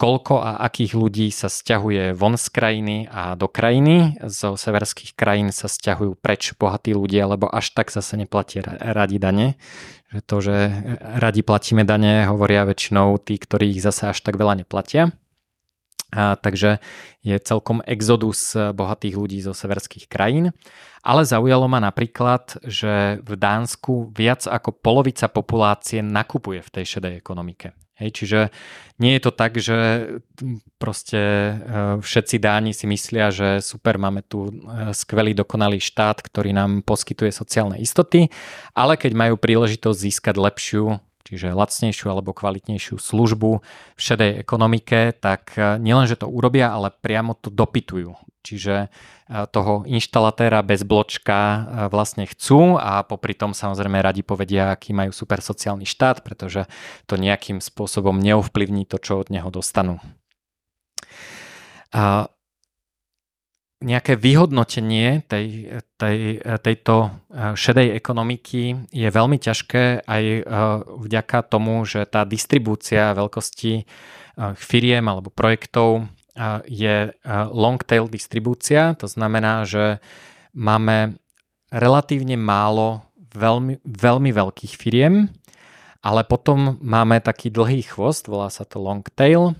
[0.01, 4.17] koľko a akých ľudí sa stiahuje von z krajiny a do krajiny.
[4.27, 9.61] Zo severských krajín sa stiahujú preč bohatí ľudia, lebo až tak zase neplatia radi dane.
[10.11, 10.57] Že to, že
[11.21, 15.15] radi platíme dane, hovoria väčšinou tí, ktorí ich zase až tak veľa neplatia.
[16.11, 16.83] A, takže
[17.21, 20.57] je celkom exodus bohatých ľudí zo severských krajín.
[21.01, 27.17] Ale zaujalo ma napríklad, že v Dánsku viac ako polovica populácie nakupuje v tej šedej
[27.17, 27.73] ekonomike.
[28.01, 28.41] Hej, čiže
[28.97, 29.77] nie je to tak, že
[30.81, 31.53] proste e,
[32.01, 34.53] všetci dáni si myslia, že super, máme tu e,
[34.97, 38.33] skvelý, dokonalý štát, ktorý nám poskytuje sociálne istoty,
[38.73, 40.97] ale keď majú príležitosť získať lepšiu
[41.31, 43.51] čiže lacnejšiu alebo kvalitnejšiu službu
[43.95, 48.19] v šedej ekonomike, tak e, nielenže to urobia, ale priamo to dopytujú.
[48.41, 48.89] Čiže
[49.55, 55.39] toho inštalatéra bez bločka vlastne chcú a popri tom samozrejme radi povedia, aký majú super
[55.39, 56.67] sociálny štát, pretože
[57.07, 60.03] to nejakým spôsobom neovplyvní to, čo od neho dostanú.
[61.95, 62.27] A
[63.81, 67.17] nejaké vyhodnotenie tej, tej, tejto
[67.57, 70.25] šedej ekonomiky je veľmi ťažké aj
[70.85, 73.89] vďaka tomu, že tá distribúcia veľkosti
[74.57, 76.05] firiem alebo projektov
[76.69, 77.13] je
[77.53, 80.01] long tail distribúcia, to znamená, že
[80.53, 81.17] máme
[81.73, 85.31] relatívne málo veľmi, veľmi veľkých firiem,
[86.01, 89.53] ale potom máme taký dlhý chvost, volá sa to long tail,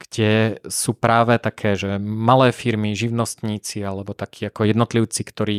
[0.00, 5.58] kde sú práve také, že malé firmy, živnostníci alebo takí ako jednotlivci, ktorí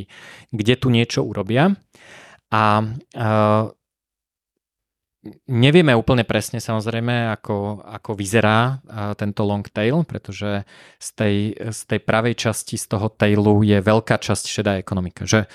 [0.50, 1.78] kde tu niečo urobia.
[2.50, 2.82] A
[5.50, 8.78] Nevieme úplne presne samozrejme, ako, ako vyzerá
[9.18, 10.62] tento long tail, pretože
[11.02, 15.26] z tej, z tej pravej časti z toho tailu je veľká časť šedá ekonomika.
[15.26, 15.50] Že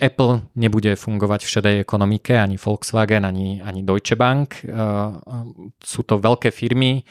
[0.00, 4.64] Apple nebude fungovať v šedej ekonomike, ani Volkswagen, ani, ani Deutsche Bank.
[5.84, 7.04] Sú to veľké firmy,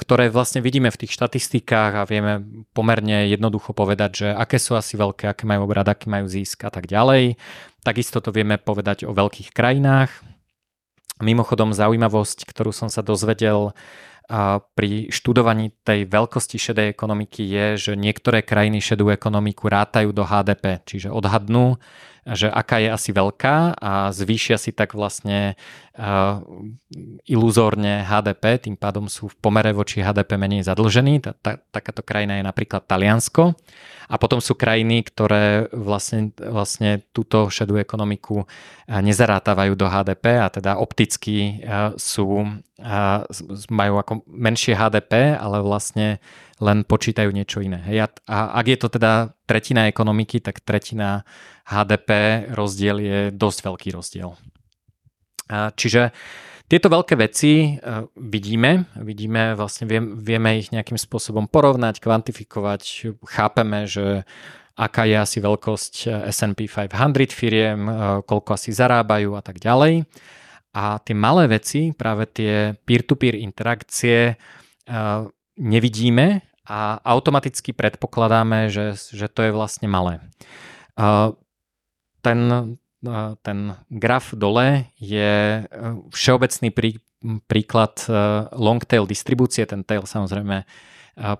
[0.00, 4.96] ktoré vlastne vidíme v tých štatistikách a vieme pomerne jednoducho povedať, že aké sú asi
[4.96, 7.36] veľké, aké majú obrad, aký majú získ a tak ďalej.
[7.84, 10.08] Takisto to vieme povedať o veľkých krajinách,
[11.20, 13.76] Mimochodom zaujímavosť, ktorú som sa dozvedel
[14.78, 20.86] pri študovaní tej veľkosti šedej ekonomiky je, že niektoré krajiny šedú ekonomiku rátajú do HDP,
[20.86, 21.82] čiže odhadnú,
[22.22, 25.58] že aká je asi veľká a zvýšia si tak vlastne
[27.26, 31.18] iluzórne HDP, tým pádom sú v pomere voči HDP menej zadlžení.
[31.18, 33.58] Ta, ta, takáto krajina je napríklad Taliansko.
[34.10, 38.42] A potom sú krajiny, ktoré vlastne, vlastne túto šedú ekonomiku
[38.90, 41.62] nezarátavajú do HDP a teda opticky
[41.94, 42.42] sú,
[43.70, 46.18] majú ako menšie HDP, ale vlastne
[46.58, 47.82] len počítajú niečo iné.
[48.26, 51.22] A ak je to teda tretina ekonomiky, tak tretina
[51.70, 54.34] HDP rozdiel je dosť veľký rozdiel.
[55.50, 56.14] Čiže
[56.70, 57.74] tieto veľké veci
[58.14, 64.22] vidíme, vidíme, vlastne vieme ich nejakým spôsobom porovnať, kvantifikovať, chápeme, že
[64.78, 65.94] aká je asi veľkosť
[66.30, 67.90] S&P 500 firiem,
[68.22, 70.06] koľko asi zarábajú a tak ďalej.
[70.70, 74.38] A tie malé veci, práve tie peer-to-peer interakcie
[75.58, 76.26] nevidíme
[76.70, 80.22] a automaticky predpokladáme, že, že to je vlastne malé.
[82.22, 82.38] Ten,
[83.42, 85.62] ten graf dole je e,
[86.12, 86.90] všeobecný prí,
[87.48, 88.12] príklad e,
[88.56, 89.64] long tail distribúcie.
[89.64, 90.64] Ten tail samozrejme e,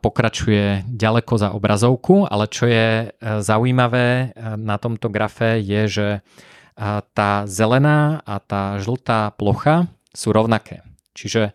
[0.01, 6.09] pokračuje ďaleko za obrazovku, ale čo je zaujímavé na tomto grafe je, že
[7.13, 9.85] tá zelená a tá žltá plocha
[10.17, 10.81] sú rovnaké.
[11.13, 11.53] Čiže,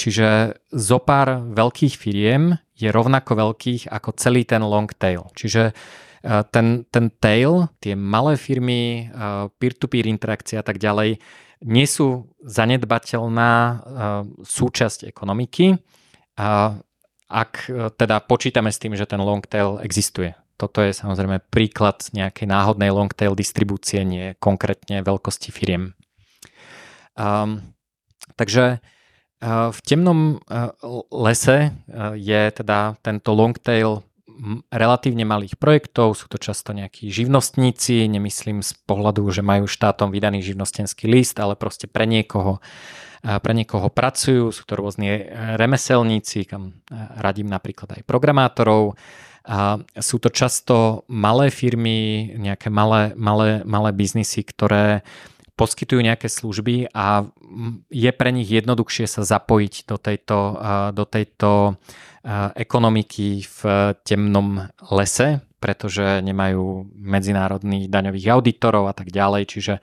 [0.00, 5.28] čiže zo pár veľkých firiem je rovnako veľkých ako celý ten long tail.
[5.36, 5.76] Čiže
[6.22, 9.08] ten, ten tail, tie malé firmy,
[9.56, 11.20] peer-to-peer interakcie a tak ďalej,
[11.60, 13.84] nie sú zanedbateľná
[14.40, 15.76] súčasť ekonomiky,
[17.30, 17.52] ak
[18.00, 20.32] teda počítame s tým, že ten long tail existuje.
[20.60, 25.96] Toto je samozrejme príklad nejakej náhodnej long tail distribúcie, nie konkrétne veľkosti firiem.
[27.16, 27.76] Um,
[28.36, 28.80] takže
[29.40, 30.36] v temnom
[31.08, 31.72] lese
[32.12, 34.04] je teda tento long tail
[34.72, 40.40] relatívne malých projektov, sú to často nejakí živnostníci, nemyslím z pohľadu, že majú štátom vydaný
[40.40, 42.64] živnostenský list, ale proste pre niekoho,
[43.20, 45.28] pre niekoho pracujú, sú to rôzni
[45.60, 46.80] remeselníci, kam
[47.20, 48.96] radím napríklad aj programátorov,
[49.40, 55.00] a sú to často malé firmy, nejaké malé, malé, malé biznisy, ktoré
[55.60, 57.28] poskytujú nejaké služby a
[57.92, 60.38] je pre nich jednoduchšie sa zapojiť do tejto,
[60.96, 61.76] do tejto
[62.56, 63.60] ekonomiky v
[64.00, 69.74] temnom lese, pretože nemajú medzinárodných daňových auditorov a tak ďalej, čiže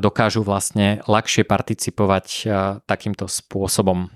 [0.00, 2.26] dokážu vlastne ľahšie participovať
[2.88, 4.08] takýmto spôsobom.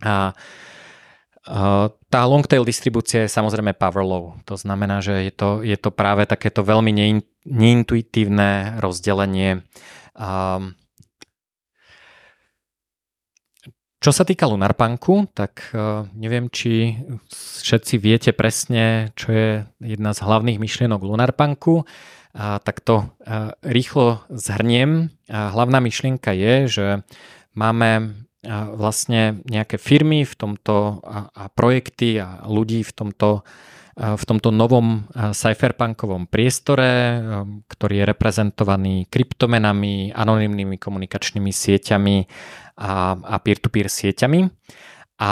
[0.00, 0.32] A
[2.08, 4.36] tá long distribúcia je samozrejme power low.
[4.44, 6.92] To znamená, že je to, je to práve takéto veľmi
[7.48, 9.64] neintuitívne rozdelenie.
[13.98, 16.94] Čo sa týka Lunarpunku, tak e, neviem, či
[17.34, 19.50] všetci viete presne, čo je
[19.82, 21.82] jedna z hlavných myšlienok Lunarpunku.
[22.38, 23.06] Tak to e,
[23.66, 25.10] rýchlo zhrniem.
[25.26, 26.86] Hlavná myšlienka je, že
[27.58, 28.22] máme
[28.78, 33.42] vlastne nejaké firmy v tomto a, a projekty a ľudí v tomto,
[33.98, 37.18] v tomto novom cypherpunkovom priestore,
[37.66, 42.16] ktorý je reprezentovaný kryptomenami, anonymnými komunikačnými sieťami
[42.78, 44.46] a, a peer-to-peer sieťami.
[44.46, 44.50] A,
[45.18, 45.30] a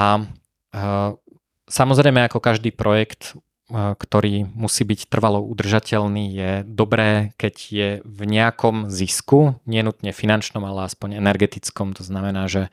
[1.71, 8.87] samozrejme, ako každý projekt ktorý musí byť trvalo udržateľný, je dobré, keď je v nejakom
[8.87, 11.91] zisku, nenutne finančnom, ale aspoň energetickom.
[11.99, 12.71] To znamená, že,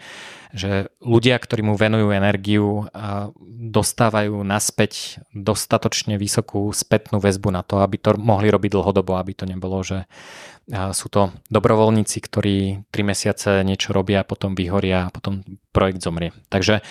[0.54, 2.86] že ľudia, ktorí mu venujú energiu,
[3.74, 9.50] dostávajú naspäť dostatočne vysokú spätnú väzbu na to, aby to mohli robiť dlhodobo, aby to
[9.50, 10.06] nebolo, že
[10.70, 15.42] sú to dobrovoľníci, ktorí 3 mesiace niečo robia, potom vyhoria a potom
[15.74, 16.38] projekt zomrie.
[16.54, 16.86] Takže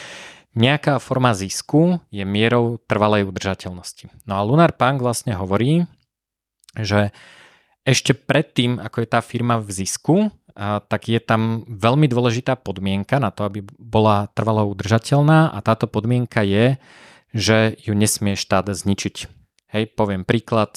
[0.53, 4.13] nejaká forma zisku je mierou trvalej udržateľnosti.
[4.29, 5.89] No a Lunar Punk vlastne hovorí,
[6.77, 7.13] že
[7.83, 10.31] ešte predtým, ako je tá firma v zisku,
[10.61, 16.45] tak je tam veľmi dôležitá podmienka na to, aby bola trvalo udržateľná a táto podmienka
[16.45, 16.77] je,
[17.33, 19.17] že ju nesmie štát zničiť.
[19.73, 20.77] Hej, poviem príklad,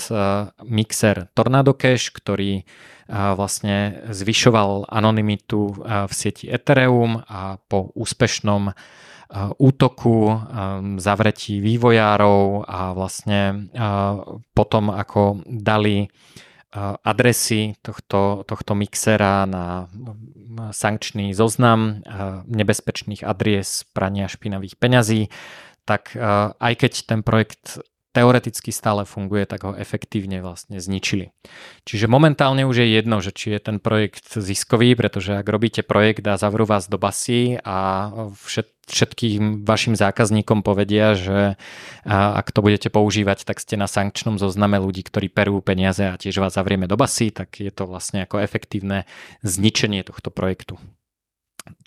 [0.63, 2.63] mixer Tornado Cash, ktorý
[3.11, 8.71] vlastne zvyšoval anonymitu v sieti Ethereum a po úspešnom
[9.57, 10.37] útoku,
[11.01, 13.69] zavretí vývojárov a vlastne
[14.53, 16.07] potom ako dali
[17.07, 19.87] adresy tohto, tohto mixera na
[20.75, 22.03] sankčný zoznam
[22.45, 25.31] nebezpečných adries prania špinavých peňazí,
[25.87, 26.13] tak
[26.59, 27.79] aj keď ten projekt
[28.15, 31.35] teoreticky stále funguje, tak ho efektívne vlastne zničili.
[31.83, 36.23] Čiže momentálne už je jedno, že či je ten projekt ziskový, pretože ak robíte projekt
[36.23, 38.07] a zavrú vás do basy a
[38.39, 41.57] všet, všetkým vašim zákazníkom povedia, že
[42.05, 46.37] ak to budete používať, tak ste na sankčnom zozname ľudí, ktorí perú peniaze a tiež
[46.37, 49.09] vás zavrieme do basy, tak je to vlastne ako efektívne
[49.41, 50.77] zničenie tohto projektu.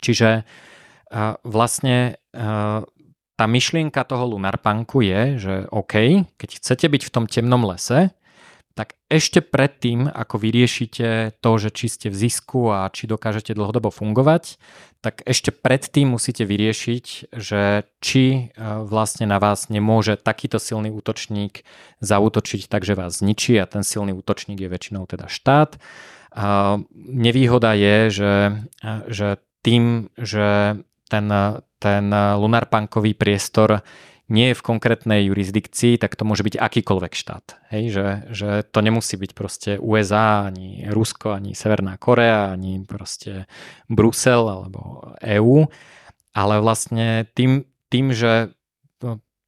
[0.03, 0.43] Čiže
[1.47, 2.19] vlastne
[3.39, 8.11] tá myšlienka toho Lunarpunku je, že OK, keď chcete byť v tom temnom lese,
[8.75, 13.91] tak ešte predtým, ako vyriešite to, že či ste v zisku a či dokážete dlhodobo
[13.91, 14.55] fungovať,
[15.03, 18.43] tak ešte predtým musíte vyriešiť, že či e,
[18.87, 21.67] vlastne na vás nemôže takýto silný útočník
[21.99, 25.79] zautočiť tak, že vás zničí a ten silný útočník je väčšinou teda štát.
[26.39, 28.33] A nevýhoda je, že,
[28.83, 29.29] e, že
[29.67, 30.79] tým, že
[31.11, 31.27] ten,
[31.79, 33.83] ten lunarpunkový priestor
[34.29, 37.57] nie je v konkrétnej jurisdikcii, tak to môže byť akýkoľvek štát.
[37.73, 43.49] Hej, že, že to nemusí byť proste USA, ani Rusko, ani Severná Korea, ani proste
[43.89, 45.73] Brusel alebo EÚ,
[46.37, 48.53] ale vlastne tým, tým že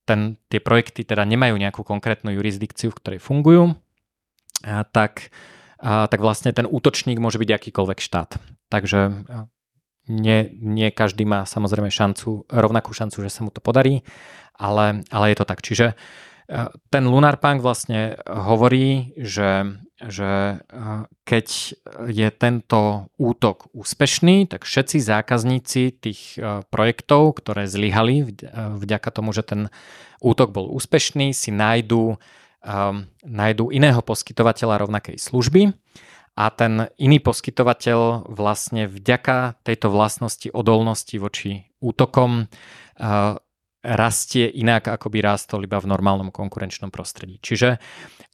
[0.08, 3.76] ten, tie projekty teda nemajú nejakú konkrétnu jurisdikciu, v ktorej fungujú,
[4.64, 5.28] a tak,
[5.78, 8.30] a, tak vlastne ten útočník môže byť akýkoľvek štát.
[8.72, 9.28] Takže
[10.10, 14.02] nie, nie každý má samozrejme šancu, rovnakú šancu, že sa mu to podarí,
[14.58, 15.62] ale, ale je to tak.
[15.62, 15.94] Čiže e,
[16.90, 20.58] ten Lunar Punk vlastne hovorí, že, že
[21.22, 21.46] keď
[22.10, 26.42] je tento útok úspešný, tak všetci zákazníci tých
[26.74, 29.70] projektov, ktoré zlyhali vďaka tomu, že ten
[30.18, 32.18] útok bol úspešný, si nájdú,
[33.24, 35.72] nájdú iného poskytovateľa rovnakej služby
[36.40, 42.48] a ten iný poskytovateľ vlastne vďaka tejto vlastnosti odolnosti voči útokom
[43.80, 47.40] rastie inak, ako by rástol iba v normálnom konkurenčnom prostredí.
[47.40, 47.80] Čiže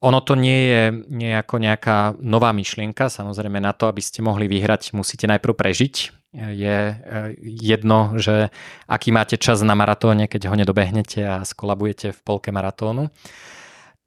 [0.02, 3.06] ono to nie je nejako nejaká nová myšlienka.
[3.10, 5.94] Samozrejme na to, aby ste mohli vyhrať, musíte najprv prežiť.
[6.36, 6.94] Je e,
[7.42, 8.52] jedno, že
[8.90, 13.08] aký máte čas na maratóne, keď ho nedobehnete a skolabujete v polke maratónu.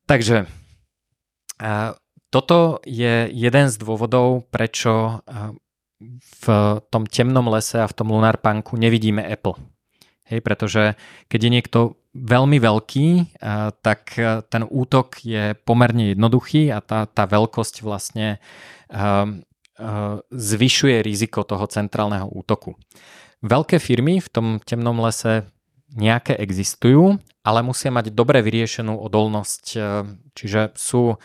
[0.06, 0.45] Takže
[2.30, 5.21] toto je jeden z dôvodov, prečo
[6.19, 6.45] v
[6.88, 9.59] tom temnom lese a v tom Lunarpunku nevidíme Apple
[10.30, 10.93] Hej, pretože
[11.25, 11.80] keď je niekto
[12.13, 13.07] veľmi veľký,
[13.82, 14.13] tak
[14.53, 18.38] ten útok je pomerne jednoduchý a tá, tá veľkosť vlastne
[20.30, 22.77] zvyšuje riziko toho centrálneho útoku.
[23.41, 25.49] Veľké firmy v tom temnom lese
[25.97, 29.63] nejaké existujú, ale musia mať dobre vyriešenú odolnosť,
[30.38, 31.17] čiže sú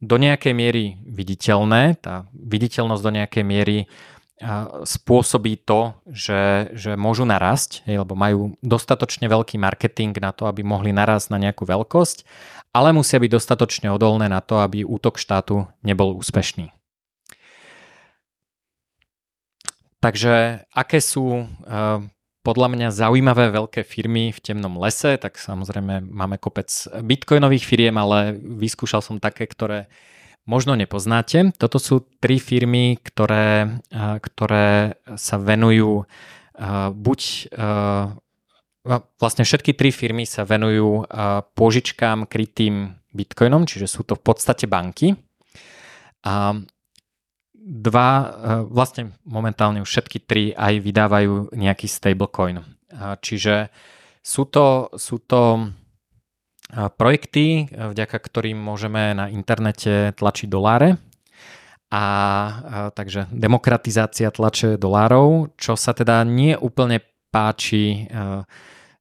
[0.00, 2.00] do nejakej miery viditeľné.
[2.00, 3.78] Tá viditeľnosť do nejakej miery
[4.88, 10.64] spôsobí to, že, že môžu narásť, hej, lebo majú dostatočne veľký marketing na to, aby
[10.64, 12.24] mohli narásť na nejakú veľkosť,
[12.72, 16.72] ale musia byť dostatočne odolné na to, aby útok štátu nebol úspešný.
[20.00, 21.44] Takže aké sú
[22.40, 26.72] podľa mňa zaujímavé veľké firmy v temnom lese, tak samozrejme máme kopec
[27.04, 29.92] bitcoinových firiem, ale vyskúšal som také, ktoré
[30.48, 31.52] možno nepoznáte.
[31.60, 36.08] Toto sú tri firmy, ktoré, ktoré sa venujú
[36.96, 37.20] buď
[39.20, 41.04] vlastne všetky tri firmy sa venujú
[41.52, 45.12] pôžičkám krytým bitcoinom, čiže sú to v podstate banky.
[46.24, 46.56] A
[47.60, 48.32] dva,
[48.64, 52.64] vlastne momentálne už všetky tri aj vydávajú nejaký stablecoin.
[53.20, 53.68] Čiže
[54.24, 55.68] sú to, sú to
[56.96, 60.96] projekty, vďaka ktorým môžeme na internete tlačiť doláre.
[61.90, 62.04] A,
[62.94, 67.02] takže demokratizácia tlače dolárov, čo sa teda nie úplne
[67.34, 68.06] páči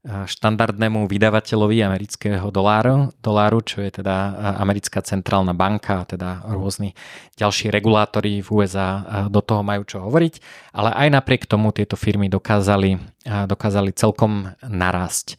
[0.07, 6.95] štandardnému vydavateľovi amerického doláru, doláru, čo je teda americká centrálna banka, teda rôzni
[7.35, 10.33] ďalší regulátori v USA do toho majú čo hovoriť,
[10.71, 12.95] ale aj napriek tomu tieto firmy dokázali,
[13.27, 15.35] dokázali celkom narásť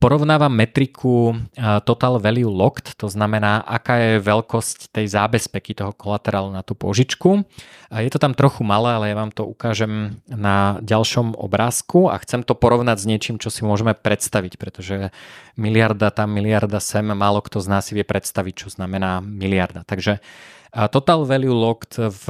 [0.00, 1.36] porovnávam metriku
[1.84, 7.44] Total Value Locked, to znamená, aká je veľkosť tej zábezpeky toho kolaterálu na tú požičku.
[7.92, 12.40] Je to tam trochu malé, ale ja vám to ukážem na ďalšom obrázku a chcem
[12.40, 15.12] to porovnať s niečím, čo si môžeme predstaviť, pretože
[15.60, 19.84] miliarda tam, miliarda sem, málo kto z nás si vie predstaviť, čo znamená miliarda.
[19.84, 20.24] Takže
[20.70, 22.26] Total Value Locked v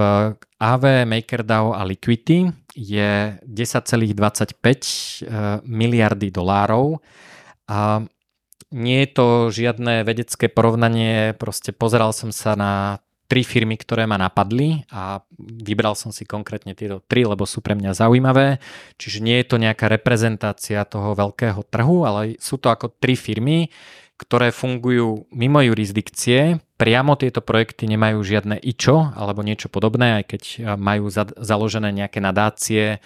[0.58, 5.34] AV, MakerDAO a Liquidity je 10,25 e,
[5.68, 6.96] miliardy dolárov
[7.70, 8.02] a
[8.74, 12.98] nie je to žiadne vedecké porovnanie, proste pozeral som sa na
[13.30, 17.78] tri firmy, ktoré ma napadli a vybral som si konkrétne tieto tri, lebo sú pre
[17.78, 18.58] mňa zaujímavé.
[18.98, 23.70] Čiže nie je to nejaká reprezentácia toho veľkého trhu, ale sú to ako tri firmy,
[24.18, 26.58] ktoré fungujú mimo jurisdikcie.
[26.74, 30.42] Priamo tieto projekty nemajú žiadne IČO alebo niečo podobné, aj keď
[30.74, 32.98] majú za, založené nejaké nadácie,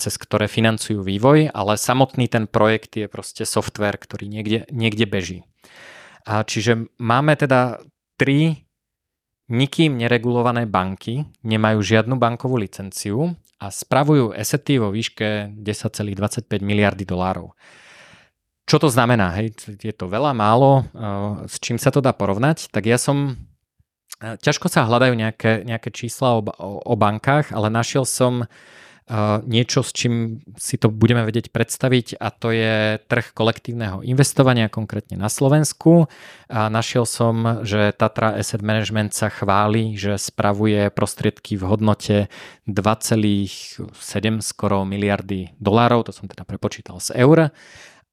[0.00, 5.38] cez ktoré financujú vývoj, ale samotný ten projekt je proste software, ktorý niekde, niekde beží.
[6.24, 7.80] A čiže máme teda
[8.16, 8.68] tri
[9.50, 17.52] nikým neregulované banky, nemajú žiadnu bankovú licenciu a spravujú asety vo výške 10,25 miliardy dolárov.
[18.64, 19.34] Čo to znamená?
[19.42, 19.58] Hej?
[19.82, 20.86] Je to veľa, málo?
[21.50, 22.70] S čím sa to dá porovnať?
[22.70, 23.34] Tak ja som...
[24.20, 28.46] Ťažko sa hľadajú nejaké, nejaké čísla o, o, o bankách, ale našiel som
[29.42, 35.18] niečo, s čím si to budeme vedieť predstaviť a to je trh kolektívneho investovania, konkrétne
[35.18, 36.06] na Slovensku.
[36.46, 42.16] A našiel som, že Tatra Asset Management sa chváli, že spravuje prostriedky v hodnote
[42.70, 43.90] 2,7
[44.38, 47.50] skoro miliardy dolárov, to som teda prepočítal z eur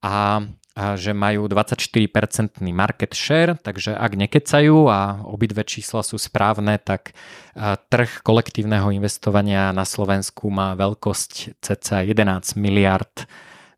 [0.01, 0.41] a,
[0.77, 7.17] že majú 24% market share, takže ak nekecajú a obidve čísla sú správne, tak
[7.89, 13.25] trh kolektívneho investovania na Slovensku má veľkosť cca 11 miliard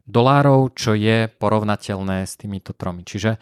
[0.04, 3.08] dolárov, čo je porovnateľné s týmito tromi.
[3.08, 3.40] Čiže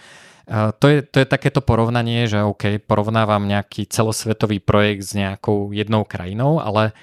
[0.78, 6.06] to je, to je takéto porovnanie, že OK, porovnávam nejaký celosvetový projekt s nejakou jednou
[6.06, 6.94] krajinou, ale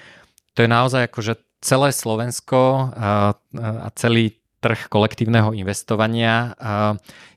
[0.55, 6.57] to je naozaj ako, že celé Slovensko a celý trh kolektívneho investovania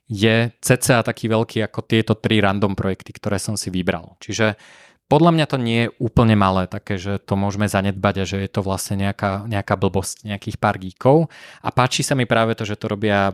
[0.08, 4.16] je cca taký veľký ako tieto tri random projekty, ktoré som si vybral.
[4.24, 4.56] Čiže
[5.08, 8.50] podľa mňa to nie je úplne malé, také, že to môžeme zanedbať a že je
[8.52, 11.32] to vlastne nejaká, nejaká blbosť, nejakých pár gíkov.
[11.64, 13.32] A páči sa mi práve to, že to robia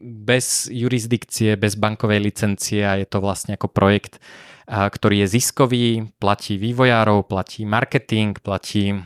[0.00, 4.24] bez jurisdikcie, bez bankovej licencie a je to vlastne ako projekt,
[4.68, 8.96] ktorý je ziskový, platí vývojárov, platí marketing, platí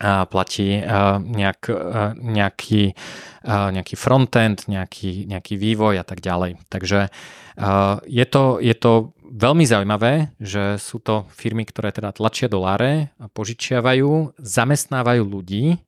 [0.00, 0.82] platí
[1.22, 1.70] nejak,
[2.18, 2.98] nejaký,
[3.46, 6.58] nejaký frontend, nejaký, nejaký vývoj a tak ďalej.
[6.66, 7.14] Takže
[8.02, 14.34] je to, je to veľmi zaujímavé, že sú to firmy, ktoré teda tlačia doláre, požičiavajú,
[14.38, 15.78] zamestnávajú ľudí.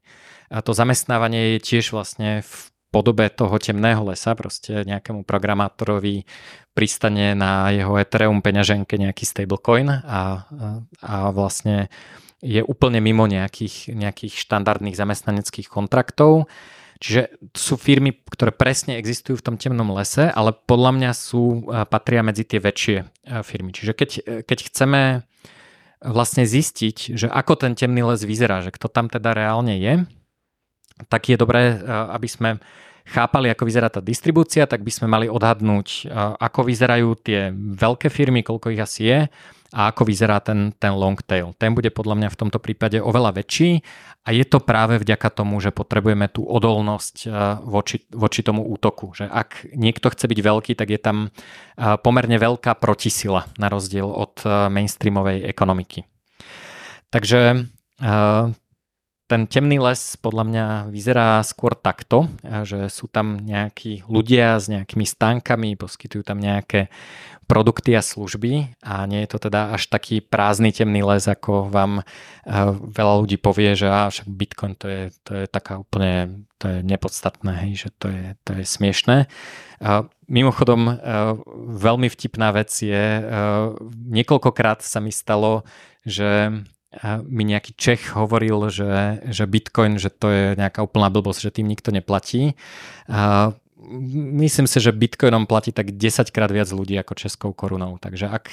[0.50, 2.54] A to zamestnávanie je tiež vlastne v
[2.94, 6.22] podobe toho temného lesa, proste nejakému programátorovi
[6.72, 10.46] pristane na jeho Ethereum peňaženke nejaký stablecoin a,
[11.02, 11.90] a vlastne
[12.46, 16.46] je úplne mimo nejakých, nejakých štandardných zamestnaneckých kontraktov.
[16.96, 22.24] Čiže sú firmy, ktoré presne existujú v tom temnom lese, ale podľa mňa sú, patria
[22.24, 22.96] medzi tie väčšie
[23.44, 23.74] firmy.
[23.74, 24.10] Čiže keď,
[24.48, 25.00] keď chceme
[26.00, 30.08] vlastne zistiť, že ako ten temný les vyzerá, že kto tam teda reálne je,
[31.12, 32.50] tak je dobré, aby sme
[33.04, 36.08] chápali, ako vyzerá tá distribúcia, tak by sme mali odhadnúť,
[36.40, 39.18] ako vyzerajú tie veľké firmy, koľko ich asi je
[39.76, 41.52] a ako vyzerá ten, ten long tail.
[41.60, 43.84] Ten bude podľa mňa v tomto prípade oveľa väčší
[44.24, 49.12] a je to práve vďaka tomu, že potrebujeme tú odolnosť eh, voči, voči tomu útoku.
[49.12, 54.08] Že ak niekto chce byť veľký, tak je tam eh, pomerne veľká protisila na rozdiel
[54.08, 56.08] od eh, mainstreamovej ekonomiky.
[57.12, 57.70] Takže
[59.26, 62.28] ten temný les podľa mňa vyzerá skôr takto,
[62.62, 66.92] že sú tam nejakí ľudia s nejakými stánkami, poskytujú tam nejaké
[67.46, 72.02] produkty a služby a nie je to teda až taký prázdny temný les, ako vám
[72.02, 76.66] eh, veľa ľudí povie, že á, však Bitcoin to je, to je taká úplne to
[76.72, 79.30] je nepodstatné, hej, že to je, to je smiešné.
[79.78, 80.96] A mimochodom, eh,
[81.78, 83.26] veľmi vtipná vec je, eh,
[84.10, 85.62] niekoľkokrát sa mi stalo,
[86.02, 86.50] že
[87.28, 91.68] mi nejaký Čech hovoril, že, že Bitcoin, že to je nejaká úplná blbosť, že tým
[91.68, 92.56] nikto neplatí.
[93.76, 98.00] Myslím si, že bitcoinom platí tak 10 krát viac ľudí ako českou korunou.
[98.00, 98.44] Takže ak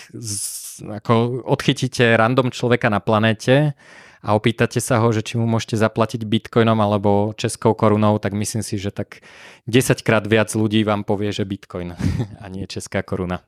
[0.84, 3.72] ako odchytíte random človeka na planéte
[4.20, 8.68] a opýtate sa ho, že či mu môžete zaplatiť bitcoinom alebo českou korunou, tak myslím
[8.68, 9.24] si, že tak
[9.72, 11.96] 10 krát viac ľudí vám povie, že bitcoin
[12.44, 13.48] a nie česká koruna.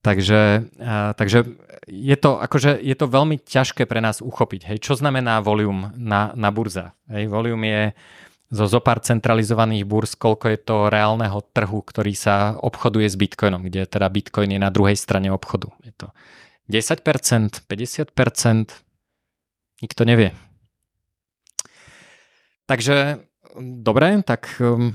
[0.00, 0.72] Takže,
[1.12, 1.44] takže
[1.84, 4.72] je, to, akože, je to veľmi ťažké pre nás uchopiť.
[4.72, 6.96] Hej, čo znamená volume na, na burza?
[7.12, 7.84] Hej, volume je
[8.50, 13.86] zo zopár centralizovaných burs, koľko je to reálneho trhu, ktorý sa obchoduje s Bitcoinom, kde
[13.86, 15.70] teda Bitcoin je na druhej strane obchodu.
[15.86, 16.10] Je to
[16.66, 18.10] 10%, 50%,
[19.82, 20.34] nikto nevie.
[22.66, 23.22] Takže
[23.58, 24.94] dobre, tak um,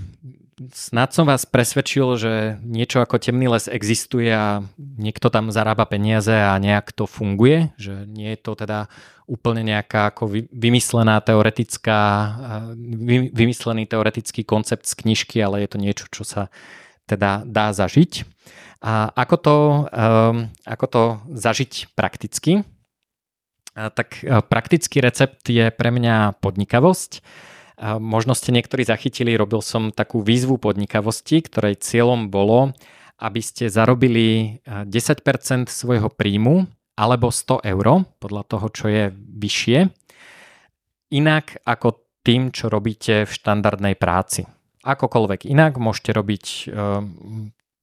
[0.55, 2.33] Snad som vás presvedčil, že
[2.63, 8.07] niečo ako temný les existuje a niekto tam zarába peniaze a nejak to funguje, že
[8.07, 8.87] nie je to teda
[9.27, 11.99] úplne nejaká ako vymyslená teoretická,
[13.35, 16.47] vymyslený teoretický koncept z knižky, ale je to niečo, čo sa
[17.03, 18.23] teda dá zažiť.
[18.79, 19.55] A ako to,
[19.91, 21.03] um, ako to
[21.35, 22.63] zažiť prakticky?
[23.75, 27.19] Tak praktický recept je pre mňa podnikavosť
[27.81, 32.71] možno ste niektorí zachytili, robil som takú výzvu podnikavosti, ktorej cieľom bolo,
[33.19, 39.79] aby ste zarobili 10% svojho príjmu alebo 100 eur, podľa toho, čo je vyššie,
[41.11, 44.47] inak ako tým, čo robíte v štandardnej práci.
[44.87, 46.45] Akokoľvek inak, môžete robiť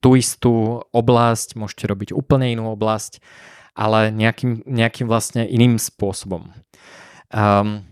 [0.02, 3.22] tú istú oblasť, môžete robiť úplne inú oblasť,
[3.78, 6.50] ale nejakým, nejakým vlastne iným spôsobom.
[7.32, 7.86] Um,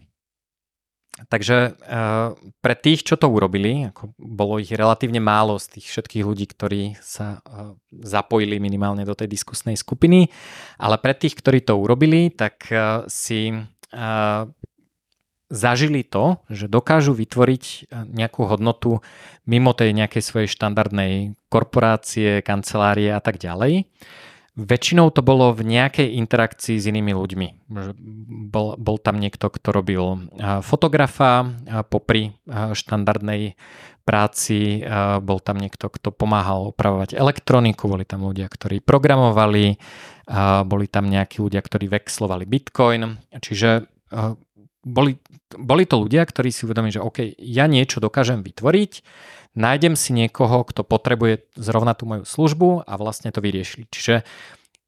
[1.29, 2.33] Takže uh,
[2.65, 6.97] pre tých, čo to urobili, ako bolo ich relatívne málo z tých všetkých ľudí, ktorí
[7.03, 10.33] sa uh, zapojili minimálne do tej diskusnej skupiny,
[10.81, 13.53] ale pre tých, ktorí to urobili, tak uh, si
[15.51, 19.03] zažili to, že dokážu vytvoriť nejakú hodnotu
[19.51, 23.91] mimo tej nejakej svojej štandardnej korporácie, kancelárie a tak ďalej.
[24.61, 27.49] Väčšinou to bolo v nejakej interakcii s inými ľuďmi.
[28.53, 30.29] Bol, bol tam niekto, kto robil
[30.61, 31.49] fotografa
[31.89, 33.57] popri štandardnej
[34.05, 34.85] práci,
[35.25, 39.81] bol tam niekto, kto pomáhal opravovať elektroniku, boli tam ľudia, ktorí programovali,
[40.67, 43.17] boli tam nejakí ľudia, ktorí vexlovali bitcoin.
[43.33, 43.89] Čiže
[44.81, 45.13] boli,
[45.57, 48.93] boli to ľudia, ktorí si uvedomili, že OK, ja niečo dokážem vytvoriť,
[49.55, 53.91] nájdem si niekoho, kto potrebuje zrovna tú moju službu a vlastne to vyriešili.
[53.91, 54.23] Čiže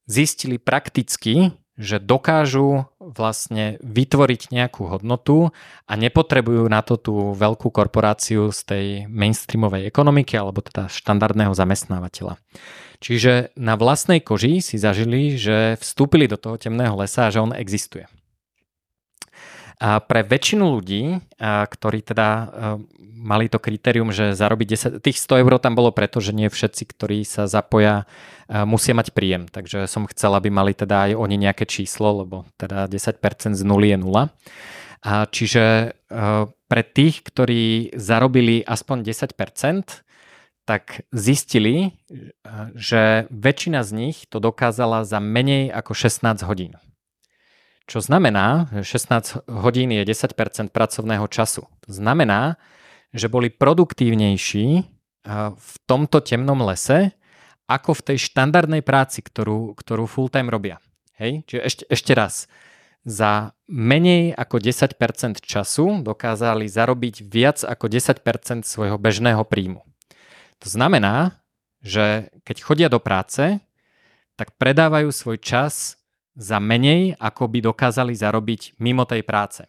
[0.07, 5.51] zistili prakticky, že dokážu vlastne vytvoriť nejakú hodnotu
[5.89, 12.37] a nepotrebujú na to tú veľkú korporáciu z tej mainstreamovej ekonomiky alebo teda štandardného zamestnávateľa.
[13.03, 17.51] Čiže na vlastnej koži si zažili, že vstúpili do toho temného lesa a že on
[17.51, 18.07] existuje.
[19.83, 22.55] A pre väčšinu ľudí, ktorí teda
[23.19, 26.83] mali to kritérium, že zarobiť 10, tých 100 eur tam bolo preto, že nie všetci,
[26.87, 28.07] ktorí sa zapoja,
[28.47, 29.51] musia mať príjem.
[29.51, 33.91] Takže som chcel, aby mali teda aj oni nejaké číslo, lebo teda 10% z nuly
[33.91, 34.31] je nula.
[35.03, 35.99] A čiže
[36.71, 40.07] pre tých, ktorí zarobili aspoň 10%,
[40.63, 41.99] tak zistili,
[42.79, 46.79] že väčšina z nich to dokázala za menej ako 16 hodín.
[47.87, 51.67] Čo znamená, že 16 hodín je 10% pracovného času.
[51.91, 52.57] Znamená,
[53.13, 54.67] že boli produktívnejší
[55.55, 57.15] v tomto temnom lese
[57.71, 60.77] ako v tej štandardnej práci, ktorú, ktorú full-time robia.
[61.19, 61.47] Hej?
[61.47, 62.35] Čiže ešte, ešte raz.
[63.03, 69.83] Za menej ako 10% času dokázali zarobiť viac ako 10% svojho bežného príjmu.
[70.63, 71.43] To znamená,
[71.83, 73.59] že keď chodia do práce,
[74.39, 75.99] tak predávajú svoj čas
[76.33, 79.69] za menej, ako by dokázali zarobiť mimo tej práce.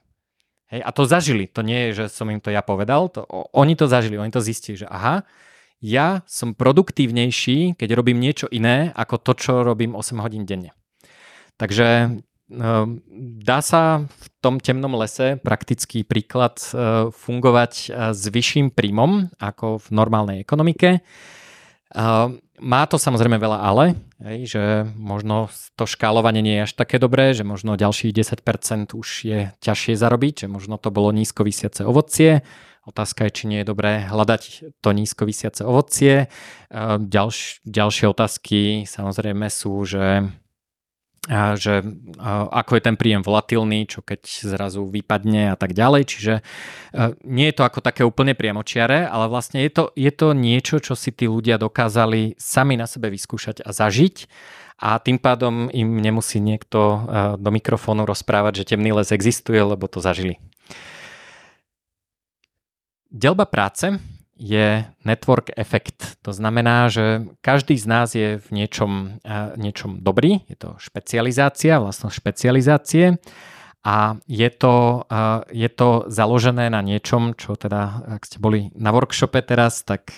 [0.71, 3.77] Hej, a to zažili, to nie je, že som im to ja povedal, to, oni
[3.77, 5.27] to zažili, oni to zistili, že aha,
[5.83, 10.71] ja som produktívnejší, keď robím niečo iné, ako to, čo robím 8 hodín denne.
[11.59, 12.89] Takže ehm,
[13.43, 19.83] dá sa v tom temnom lese praktický príklad e, fungovať e, s vyšším príjmom ako
[19.83, 21.03] v normálnej ekonomike.
[21.03, 24.63] Ehm, má to samozrejme veľa ale, hej, že
[24.95, 29.93] možno to škálovanie nie je až také dobré, že možno ďalších 10% už je ťažšie
[29.99, 32.41] zarobiť, že možno to bolo nízko vysiace ovocie.
[32.83, 36.27] Otázka je, či nie je dobré hľadať to nízko vysiace ovocie.
[36.99, 40.27] Ďalš, ďalšie otázky samozrejme sú, že
[41.31, 41.87] že
[42.51, 46.03] ako je ten príjem volatilný, čo keď zrazu vypadne a tak ďalej.
[46.03, 46.33] Čiže
[47.23, 50.99] nie je to ako také úplne priamočiare, ale vlastne je to, je to niečo, čo
[50.99, 54.27] si tí ľudia dokázali sami na sebe vyskúšať a zažiť
[54.83, 57.07] a tým pádom im nemusí niekto
[57.39, 60.43] do mikrofónu rozprávať, že temný les existuje, lebo to zažili.
[63.07, 63.95] Delba práce
[64.43, 66.19] je network efekt.
[66.27, 69.23] To znamená, že každý z nás je v niečom,
[69.55, 73.23] niečom dobrý, je to špecializácia, vlastnosť špecializácie
[73.87, 75.07] a je to,
[75.47, 80.11] je to založené na niečom, čo teda, ak ste boli na workshope teraz, tak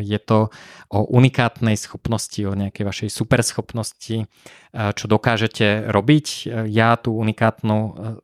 [0.00, 0.52] je to
[0.92, 4.28] o unikátnej schopnosti, o nejakej vašej superschopnosti,
[4.72, 6.52] čo dokážete robiť.
[6.68, 7.76] Ja tú unikátnu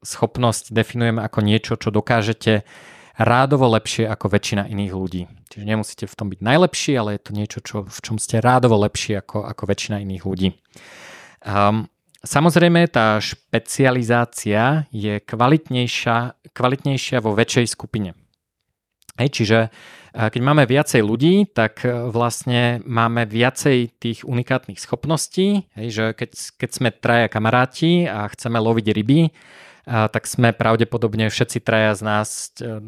[0.04, 2.68] schopnosť definujem ako niečo, čo dokážete
[3.20, 5.22] rádovo lepšie ako väčšina iných ľudí.
[5.52, 8.80] Čiže nemusíte v tom byť najlepší, ale je to niečo, čo, v čom ste rádovo
[8.80, 10.48] lepšie ako, ako väčšina iných ľudí.
[11.44, 11.84] Um,
[12.24, 18.16] samozrejme, tá špecializácia je kvalitnejšia, kvalitnejšia vo väčšej skupine.
[19.20, 19.58] Hej, čiže
[20.10, 26.30] keď máme viacej ľudí, tak e, vlastne máme viacej tých unikátnych schopností, hej, že keď,
[26.58, 29.30] keď sme traja kamaráti a chceme loviť ryby,
[29.90, 32.28] tak sme pravdepodobne všetci traja z nás
[32.62, 32.78] e,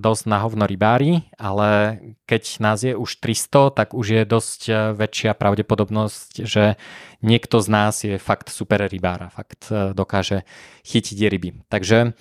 [0.00, 4.72] dosť na hovno rybári, ale keď nás je už 300, tak už je dosť e,
[4.96, 6.80] väčšia pravdepodobnosť, že
[7.20, 10.48] niekto z nás je fakt super rybára, fakt e, dokáže
[10.88, 11.50] chytiť ryby.
[11.68, 12.16] Takže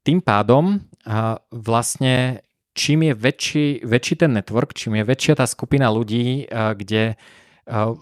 [0.00, 0.80] tým pádom
[1.52, 2.40] vlastne
[2.72, 7.20] čím je väčší, väčší ten network, čím je väčšia tá skupina ľudí, kde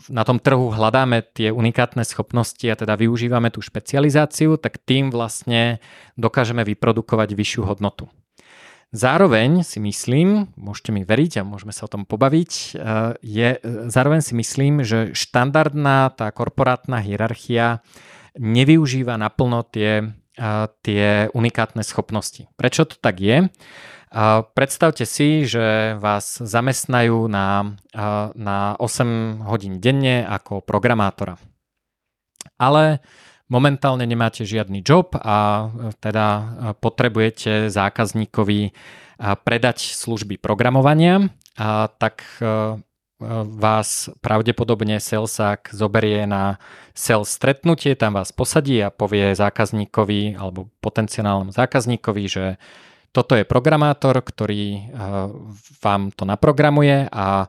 [0.08, 5.82] na tom trhu hľadáme tie unikátne schopnosti a teda využívame tú špecializáciu, tak tým vlastne
[6.14, 8.06] dokážeme vyprodukovať vyššiu hodnotu.
[8.94, 12.66] Zároveň si myslím, môžete mi veriť a môžeme sa o tom pobaviť, e,
[13.18, 13.48] je,
[13.90, 17.82] zároveň si myslím, že štandardná tá korporátna hierarchia
[18.38, 20.06] nevyužíva naplno tie,
[20.38, 20.46] e,
[20.86, 22.46] tie unikátne schopnosti.
[22.54, 23.50] Prečo to tak je?
[24.56, 27.76] Predstavte si, že vás zamestnajú na,
[28.32, 31.36] na 8 hodín denne ako programátora.
[32.56, 33.04] Ale
[33.52, 35.68] momentálne nemáte žiadny job a
[36.00, 36.26] teda
[36.80, 38.72] potrebujete zákazníkovi
[39.20, 42.24] predať služby programovania, a tak
[43.48, 46.60] vás pravdepodobne salesák zoberie na
[46.92, 52.44] sales stretnutie, tam vás posadí a povie zákazníkovi alebo potenciálnemu zákazníkovi, že
[53.16, 54.82] toto je programátor, ktorý eh,
[55.80, 57.48] vám to naprogramuje a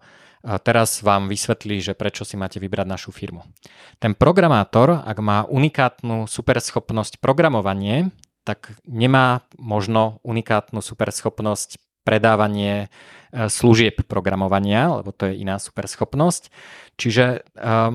[0.63, 3.43] teraz vám vysvetlí, že prečo si máte vybrať našu firmu.
[3.99, 8.15] Ten programátor, ak má unikátnu superschopnosť programovanie,
[8.47, 11.75] tak nemá možno unikátnu superschopnosť
[12.07, 16.47] predávanie eh, služieb programovania, lebo to je iná superschopnosť.
[16.95, 17.91] Čiže eh,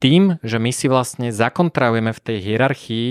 [0.00, 3.08] tým, že my si vlastne zakontrahujeme v tej hierarchii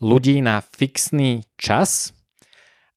[0.00, 2.15] ľudí na fixný čas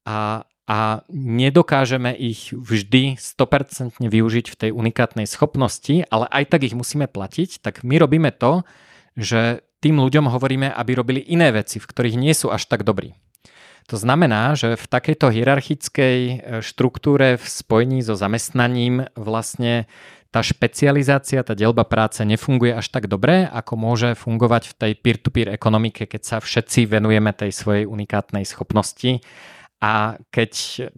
[0.05, 0.77] a, a
[1.09, 7.63] nedokážeme ich vždy 100% využiť v tej unikátnej schopnosti, ale aj tak ich musíme platiť,
[7.63, 8.61] tak my robíme to,
[9.17, 13.15] že tým ľuďom hovoríme, aby robili iné veci, v ktorých nie sú až tak dobrí.
[13.89, 19.89] To znamená, že v takejto hierarchickej e, štruktúre v spojení so zamestnaním vlastne
[20.29, 25.49] tá špecializácia, tá delba práce nefunguje až tak dobre, ako môže fungovať v tej peer-to-peer
[25.49, 29.25] ekonomike, keď sa všetci venujeme tej svojej unikátnej schopnosti
[29.79, 30.51] a keď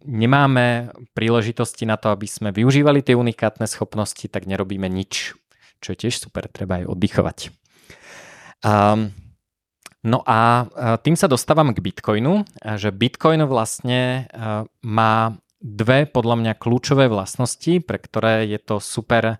[0.04, 5.38] nemáme príležitosti na to, aby sme využívali tie unikátne schopnosti, tak nerobíme nič,
[5.80, 7.38] čo je tiež super, treba aj oddychovať.
[8.66, 9.14] Um,
[10.02, 10.66] No a
[11.06, 14.26] tým sa dostávam k Bitcoinu, že Bitcoin vlastne
[14.82, 19.38] má dve podľa mňa kľúčové vlastnosti, pre ktoré je to super,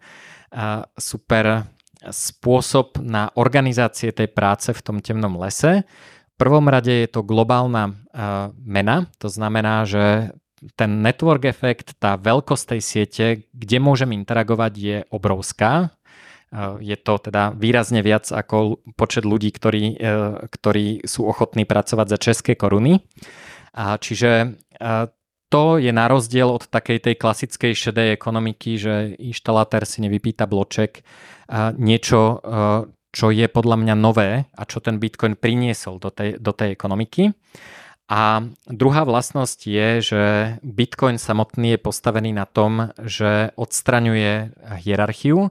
[1.02, 1.66] super
[2.06, 5.82] spôsob na organizácie tej práce v tom temnom lese.
[6.42, 7.94] Prvom rade je to globálna
[8.66, 10.34] mena, to znamená, že
[10.74, 15.94] ten network efekt, tá veľkosť tej siete, kde môžem interagovať, je obrovská.
[16.82, 20.14] Je to teda výrazne viac ako počet ľudí, ktorí, e,
[20.52, 23.00] ktorí sú ochotní pracovať za české koruny.
[23.78, 24.60] Čiže
[25.48, 31.08] to je na rozdiel od takej tej klasickej šedej ekonomiky, že inštalatér si nevypýta bloček,
[31.80, 32.44] niečo,
[33.12, 37.36] čo je podľa mňa nové a čo ten Bitcoin priniesol do tej, do tej ekonomiky.
[38.12, 40.24] A druhá vlastnosť je, že
[40.60, 44.52] Bitcoin samotný je postavený na tom, že odstraňuje
[44.84, 45.48] hierarchiu,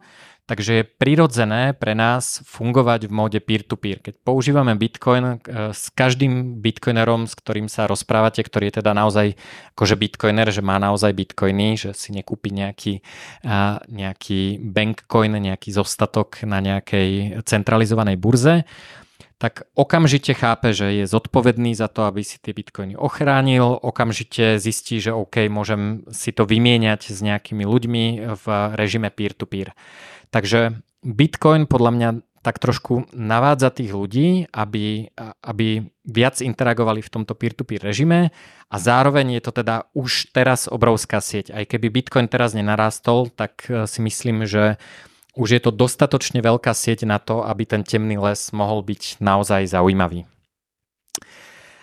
[0.51, 4.03] Takže je prirodzené pre nás fungovať v móde peer-to-peer.
[4.03, 9.39] Keď používame Bitcoin e, s každým bitcoinerom, s ktorým sa rozprávate, ktorý je teda naozaj
[9.79, 12.99] akože bitcoiner, že má naozaj bitcoiny, že si nekúpi nejaký,
[13.87, 18.67] nejaký bankcoin, nejaký zostatok na nejakej centralizovanej burze,
[19.41, 25.01] tak okamžite chápe, že je zodpovedný za to, aby si tie bitcoiny ochránil, okamžite zistí,
[25.01, 28.45] že OK, môžem si to vymieňať s nejakými ľuďmi v
[28.77, 29.73] režime peer-to-peer.
[30.31, 32.11] Takže Bitcoin podľa mňa
[32.41, 35.13] tak trošku navádza tých ľudí, aby,
[35.45, 38.33] aby viac interagovali v tomto peer-to-peer režime
[38.73, 41.53] a zároveň je to teda už teraz obrovská sieť.
[41.53, 44.81] Aj keby Bitcoin teraz nenarastol, tak e, si myslím, že
[45.37, 49.69] už je to dostatočne veľká sieť na to, aby ten temný les mohol byť naozaj
[49.69, 50.25] zaujímavý.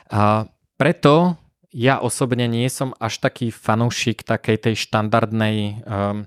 [0.10, 0.50] A
[0.82, 1.38] preto
[1.70, 6.26] ja osobne nie som až taký fanúšik takej tej štandardnej um,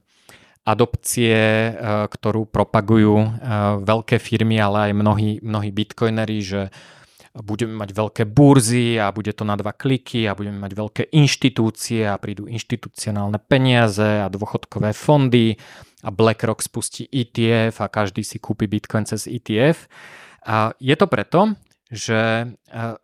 [0.65, 1.75] adopcie, eh,
[2.07, 3.31] ktorú propagujú eh,
[3.81, 6.61] veľké firmy, ale aj mnohí, mnohí bitcoinery, že
[7.31, 12.03] budeme mať veľké burzy a bude to na dva kliky a budeme mať veľké inštitúcie
[12.03, 15.55] a prídu inštitucionálne peniaze a dôchodkové fondy
[16.03, 19.87] a BlackRock spustí ETF a každý si kúpi Bitcoin cez ETF.
[20.43, 21.55] A je to preto,
[21.93, 22.95] že eh,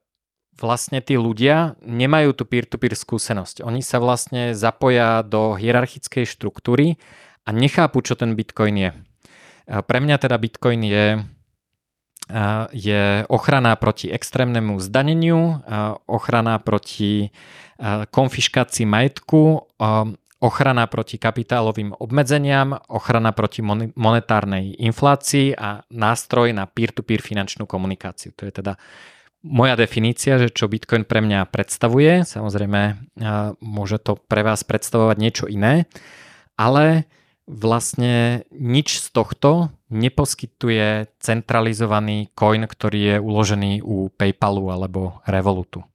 [0.57, 3.63] vlastne tí ľudia nemajú tú peer-to-peer skúsenosť.
[3.63, 6.97] Oni sa vlastne zapoja do hierarchickej štruktúry
[7.47, 8.91] a nechápu, čo ten Bitcoin je.
[9.67, 11.07] Pre mňa teda Bitcoin je,
[12.75, 15.63] je ochrana proti extrémnemu zdaneniu,
[16.11, 17.31] ochrana proti
[18.11, 19.63] konfiškácii majetku,
[20.37, 28.37] ochrana proti kapitálovým obmedzeniam, ochrana proti monetárnej inflácii a nástroj na peer-to-peer finančnú komunikáciu.
[28.37, 28.77] To je teda
[29.47, 32.27] moja definícia, že čo Bitcoin pre mňa predstavuje.
[32.27, 33.13] Samozrejme,
[33.63, 35.87] môže to pre vás predstavovať niečo iné,
[36.59, 37.07] ale
[37.47, 45.87] vlastne nič z tohto neposkytuje centralizovaný coin, ktorý je uložený u PayPalu alebo Revolutu.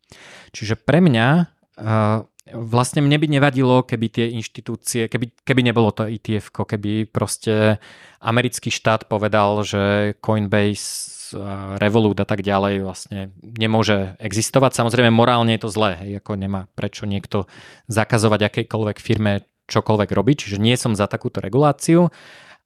[0.56, 2.24] Čiže pre mňa uh,
[2.56, 7.80] vlastne mne by nevadilo, keby tie inštitúcie, keby, keby nebolo to ETF, keby proste
[8.24, 11.22] americký štát povedal, že Coinbase
[11.80, 14.76] Revolut a tak ďalej vlastne nemôže existovať.
[14.76, 17.48] Samozrejme morálne je to zlé, hej, ako nemá prečo niekto
[17.88, 22.12] zakazovať akejkoľvek firme čokoľvek robiť, čiže nie som za takúto reguláciu,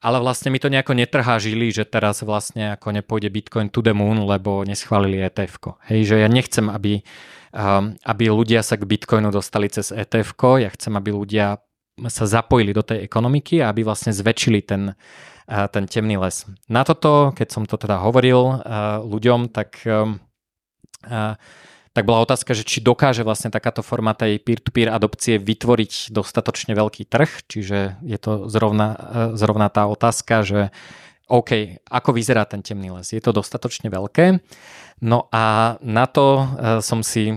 [0.01, 3.95] ale vlastne mi to nejako netrhá žili, že teraz vlastne ako nepôjde Bitcoin to the
[3.95, 5.57] moon, lebo neschválili etf.
[5.87, 7.01] Hej, že ja nechcem, aby,
[7.55, 11.57] um, aby ľudia sa k Bitcoinu dostali cez etf ja chcem, aby ľudia
[12.11, 16.43] sa zapojili do tej ekonomiky a aby vlastne zväčšili ten, uh, ten temný les.
[16.67, 20.19] Na toto, keď som to teda hovoril uh, ľuďom, tak um,
[21.07, 21.39] uh,
[21.95, 27.07] tak bola otázka, že či dokáže vlastne takáto forma tej peer-to-peer adopcie vytvoriť dostatočne veľký
[27.07, 28.99] trh, čiže je to zrovna,
[29.39, 30.61] zrovna tá otázka, že
[31.25, 33.09] OK, ako vyzerá ten temný les?
[33.09, 34.39] Je to dostatočne veľké?
[35.03, 36.47] No a na to
[36.79, 37.33] som si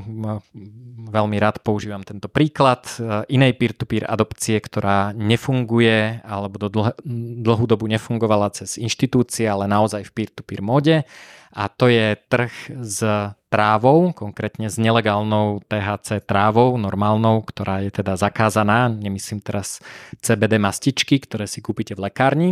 [1.09, 2.87] veľmi rád používam tento príklad
[3.27, 6.99] inej peer-to-peer adopcie, ktorá nefunguje alebo do dlh-
[7.43, 11.03] dlhú dobu nefungovala cez inštitúcie, ale naozaj v peer-to-peer móde
[11.51, 12.53] a to je trh
[12.85, 13.01] s
[13.49, 19.81] trávou, konkrétne s nelegálnou THC trávou, normálnou, ktorá je teda zakázaná, nemyslím teraz
[20.21, 22.51] CBD mastičky, ktoré si kúpite v lekárni.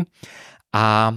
[0.76, 1.16] A,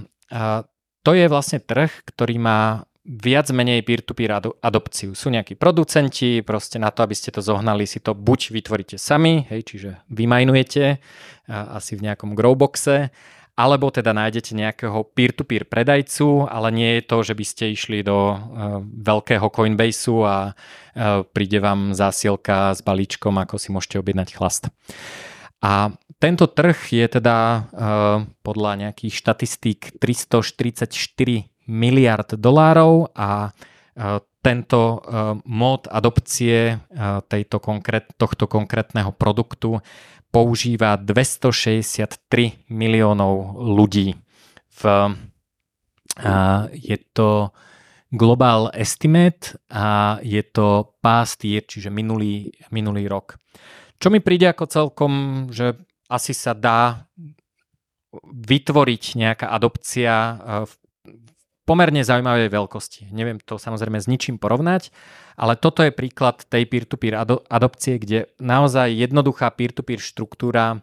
[1.04, 5.16] to je vlastne trh, ktorý má viac menej peer-to-peer adopciu.
[5.16, 9.44] Sú nejakí producenti, proste na to, aby ste to zohnali, si to buď vytvoríte sami,
[9.50, 11.00] hej, čiže vymajnujete
[11.50, 13.10] asi v nejakom growboxe,
[13.58, 18.16] alebo teda nájdete nejakého peer-to-peer predajcu, ale nie je to, že by ste išli do
[18.32, 18.38] uh,
[18.80, 24.72] veľkého Coinbaseu a uh, príde vám zásielka s balíčkom, ako si môžete objednať chlast.
[25.60, 27.62] A tento trh je teda uh,
[28.44, 30.92] podľa nejakých štatistík 344
[31.68, 36.80] miliard dolárov a uh, tento uh, mód adopcie
[37.28, 39.84] tejto konkrét, tohto konkrétneho produktu
[40.32, 44.16] používa 263 miliónov ľudí.
[44.80, 44.82] V,
[46.70, 47.50] je to
[48.14, 53.39] global estimate a je to past year, čiže minulý, minulý rok.
[54.00, 55.12] Čo mi príde ako celkom,
[55.52, 55.76] že
[56.08, 57.04] asi sa dá
[58.24, 60.72] vytvoriť nejaká adopcia v
[61.68, 63.14] pomerne zaujímavej veľkosti.
[63.14, 64.90] Neviem to samozrejme s ničím porovnať,
[65.38, 67.14] ale toto je príklad tej peer-to-peer
[67.46, 70.82] adopcie, kde naozaj jednoduchá peer-to-peer štruktúra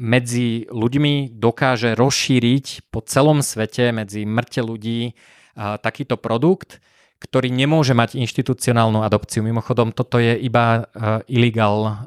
[0.00, 5.12] medzi ľuďmi dokáže rozšíriť po celom svete medzi mŕte ľudí
[5.58, 6.80] takýto produkt,
[7.20, 9.44] ktorý nemôže mať inštitucionálnu adopciu.
[9.44, 10.88] Mimochodom, toto je iba
[11.28, 12.00] illegal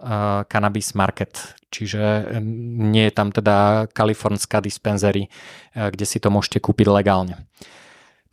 [0.50, 1.38] cannabis market,
[1.70, 2.34] čiže
[2.82, 5.30] nie je tam teda kalifornská dispenzery,
[5.78, 7.46] kde si to môžete kúpiť legálne.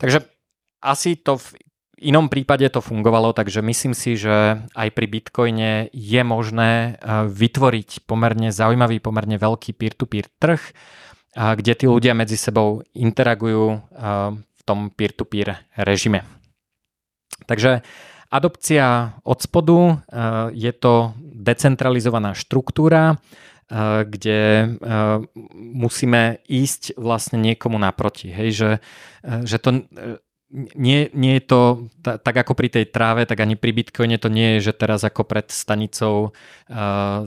[0.01, 0.25] Takže
[0.81, 1.53] asi to v
[2.01, 8.09] inom prípade to fungovalo, takže myslím si, že aj pri Bitcoine je možné eh, vytvoriť
[8.09, 13.79] pomerne zaujímavý, pomerne veľký peer-to-peer trh, eh, kde tí ľudia medzi sebou interagujú eh,
[14.33, 16.40] v tom peer-to-peer režime.
[17.45, 17.81] Takže
[18.31, 19.99] adopcia od spodu
[20.55, 23.19] je to decentralizovaná štruktúra,
[24.07, 24.71] kde
[25.55, 28.31] musíme ísť vlastne niekomu naproti.
[28.31, 28.71] Hej, že,
[29.47, 29.87] že to
[30.75, 31.61] nie, nie je to
[32.03, 35.23] tak ako pri tej tráve, tak ani pri Bitcoine to nie je, že teraz ako
[35.23, 37.23] pred stanicou uh,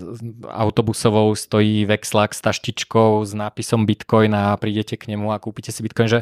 [0.53, 5.81] autobusovou stojí vexlák s taštičkou s nápisom Bitcoin a prídete k nemu a kúpite si
[5.81, 6.21] Bitcoin, že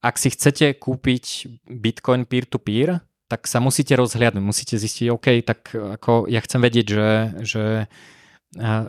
[0.00, 1.24] ak si chcete kúpiť
[1.68, 7.10] Bitcoin peer-to-peer, tak sa musíte rozhliadnúť, musíte zistiť, OK, tak ako ja chcem vedieť, že,
[7.46, 7.64] že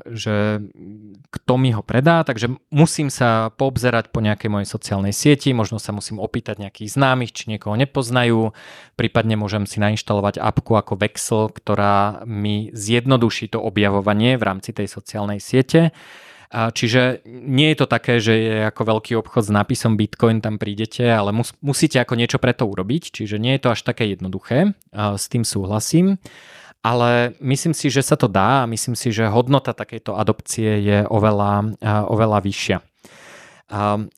[0.09, 0.57] že
[1.29, 5.93] kto mi ho predá, takže musím sa poobzerať po nejakej mojej sociálnej sieti, možno sa
[5.93, 8.57] musím opýtať nejakých známych, či niekoho nepoznajú,
[8.97, 14.89] prípadne môžem si nainštalovať apku ako Vexel, ktorá mi zjednoduší to objavovanie v rámci tej
[14.89, 15.93] sociálnej siete.
[16.51, 21.07] Čiže nie je to také, že je ako veľký obchod s nápisom Bitcoin, tam prídete,
[21.07, 24.75] ale mus, musíte ako niečo pre to urobiť, čiže nie je to až také jednoduché,
[24.91, 26.19] s tým súhlasím
[26.81, 30.97] ale myslím si, že sa to dá a myslím si, že hodnota takejto adopcie je
[31.05, 31.77] oveľa,
[32.09, 32.77] oveľa vyššia.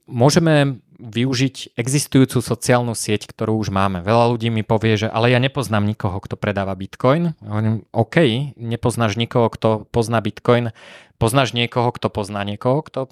[0.07, 3.99] Môžeme využiť existujúcu sociálnu sieť, ktorú už máme.
[3.99, 7.35] Veľa ľudí mi povie, že ale ja nepoznám nikoho, kto predáva Bitcoin.
[7.43, 10.71] Hovorím, OK, nepoznáš nikoho, kto pozná Bitcoin,
[11.23, 13.07] Poznáš niekoho, kto pozná niekoho, kto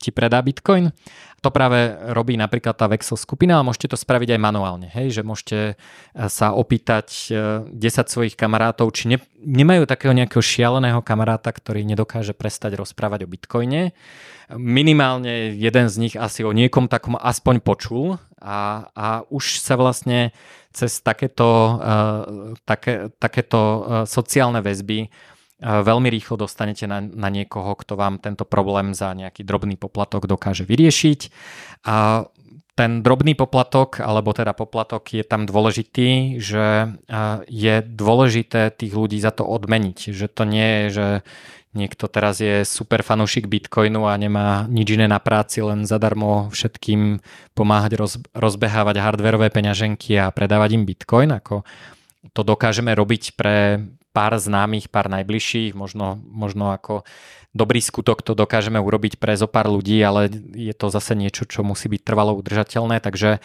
[0.00, 0.96] ti predá Bitcoin?
[1.44, 4.88] To práve robí napríklad tá Vexel skupina, ale môžete to spraviť aj manuálne.
[4.88, 5.20] Hej?
[5.20, 5.74] Že môžete e,
[6.32, 12.32] sa opýtať 10 e, svojich kamarátov, či ne, nemajú takého nejakého šialeného kamaráta, ktorý nedokáže
[12.32, 13.92] prestať rozprávať o Bitcoine.
[14.48, 20.32] Minimálne jeden z nich asi o niekom takom aspoň počul a, a už sa vlastne
[20.72, 25.12] cez takéto, uh, také, takéto uh, sociálne väzby
[25.58, 30.62] veľmi rýchlo dostanete na, na niekoho, kto vám tento problém za nejaký drobný poplatok dokáže
[30.62, 31.20] vyriešiť.
[31.86, 32.26] A
[32.78, 36.94] ten drobný poplatok, alebo teda poplatok je tam dôležitý, že
[37.50, 40.14] je dôležité tých ľudí za to odmeniť.
[40.14, 41.06] Že to nie je, že
[41.74, 47.18] niekto teraz je super fanúšik Bitcoinu a nemá nič iné na práci, len zadarmo všetkým
[47.58, 51.66] pomáhať roz, rozbehávať hardverové peňaženky a predávať im Bitcoin, ako
[52.30, 53.82] to dokážeme robiť pre
[54.18, 57.06] pár známych, pár najbližších, možno, možno ako
[57.54, 60.26] dobrý skutok to dokážeme urobiť pre zo pár ľudí, ale
[60.58, 63.38] je to zase niečo, čo musí byť trvalo udržateľné, takže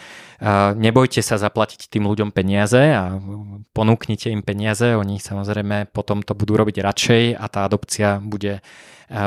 [0.74, 3.22] nebojte sa zaplatiť tým ľuďom peniaze a
[3.70, 8.66] ponúknite im peniaze, oni samozrejme potom to budú robiť radšej a tá adopcia bude,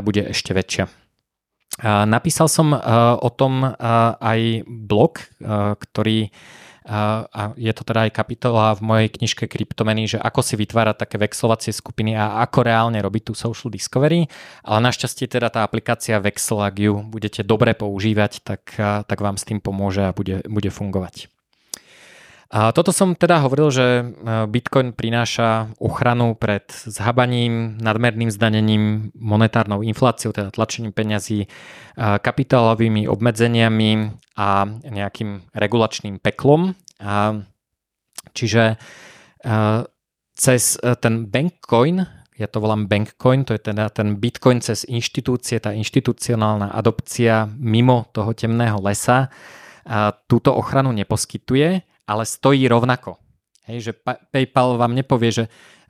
[0.04, 0.92] bude ešte väčšia.
[1.88, 2.76] Napísal som
[3.24, 3.64] o tom
[4.20, 5.24] aj blog,
[5.80, 6.30] ktorý
[6.88, 11.20] a je to teda aj kapitola v mojej knižke Kryptomeny, že ako si vytvárať také
[11.20, 14.32] vexlovacie skupiny a ako reálne robiť tú social discovery,
[14.64, 18.74] ale našťastie teda tá aplikácia Vexel, ak ju budete dobre používať, tak,
[19.04, 21.37] tak vám s tým pomôže a bude, bude fungovať.
[22.48, 24.04] A toto som teda hovoril, že e,
[24.48, 31.48] Bitcoin prináša ochranu pred zhabaním, nadmerným zdanením, monetárnou infláciou, teda tlačením peňazí, e,
[32.00, 33.92] kapitálovými obmedzeniami
[34.40, 36.72] a nejakým regulačným peklom.
[37.04, 37.44] A
[38.32, 38.80] čiže
[39.44, 39.56] e,
[40.40, 42.08] cez ten Bankcoin,
[42.40, 48.08] ja to volám Bankcoin, to je teda ten Bitcoin cez inštitúcie, tá inštitucionálna adopcia mimo
[48.14, 49.34] toho temného lesa,
[50.30, 53.18] túto ochranu neposkytuje ale stojí rovnako.
[53.68, 53.92] Hej, že
[54.32, 55.46] PayPal vám nepovie, že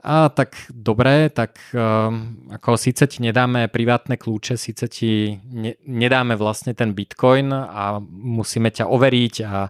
[0.07, 6.37] a tak dobre, tak um, ako síce ti nedáme privátne kľúče, síce ti ne, nedáme
[6.37, 9.67] vlastne ten bitcoin a musíme ťa overiť a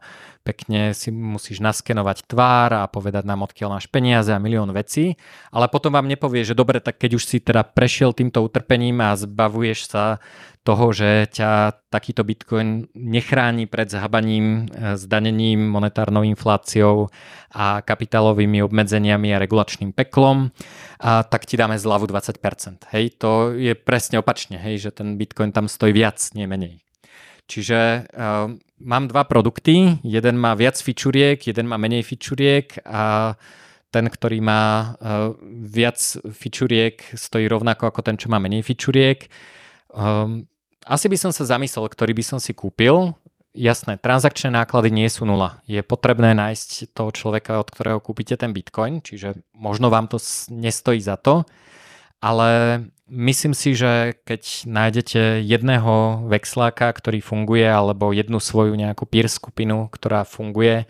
[0.48, 5.20] pekne si musíš naskenovať tvár a povedať nám, odkiaľ máš peniaze a milión vecí,
[5.52, 9.20] ale potom vám nepovie, že dobre, tak keď už si teda prešiel týmto utrpením a
[9.20, 10.24] zbavuješ sa
[10.64, 17.08] toho, že ťa takýto bitcoin nechráni pred zhabaním, e, zdanením, monetárnou infláciou
[17.56, 20.52] a kapitálovými obmedzeniami a regulačným peklom,
[21.00, 22.84] a tak ti dáme zľavu 20%.
[22.92, 26.84] Hej, to je presne opačne, hej, že ten bitcoin tam stojí viac, nie menej.
[27.48, 33.36] Čiže uh, mám dva produkty, jeden má viac fičuriek, jeden má menej fičuriek a
[33.88, 35.98] ten, ktorý má uh, viac
[36.36, 39.32] fičuriek, stojí rovnako ako ten, čo má menej fičuriek.
[39.90, 40.46] Um,
[40.84, 43.16] asi by som sa zamyslel, ktorý by som si kúpil.
[43.58, 45.64] Jasné, transakčné náklady nie sú nula.
[45.66, 50.22] Je potrebné nájsť toho človeka, od ktorého kúpite ten bitcoin, čiže možno vám to
[50.54, 51.42] nestojí za to,
[52.22, 59.32] ale myslím si, že keď nájdete jedného vexláka, ktorý funguje, alebo jednu svoju nejakú peer
[59.32, 60.86] skupinu, ktorá funguje,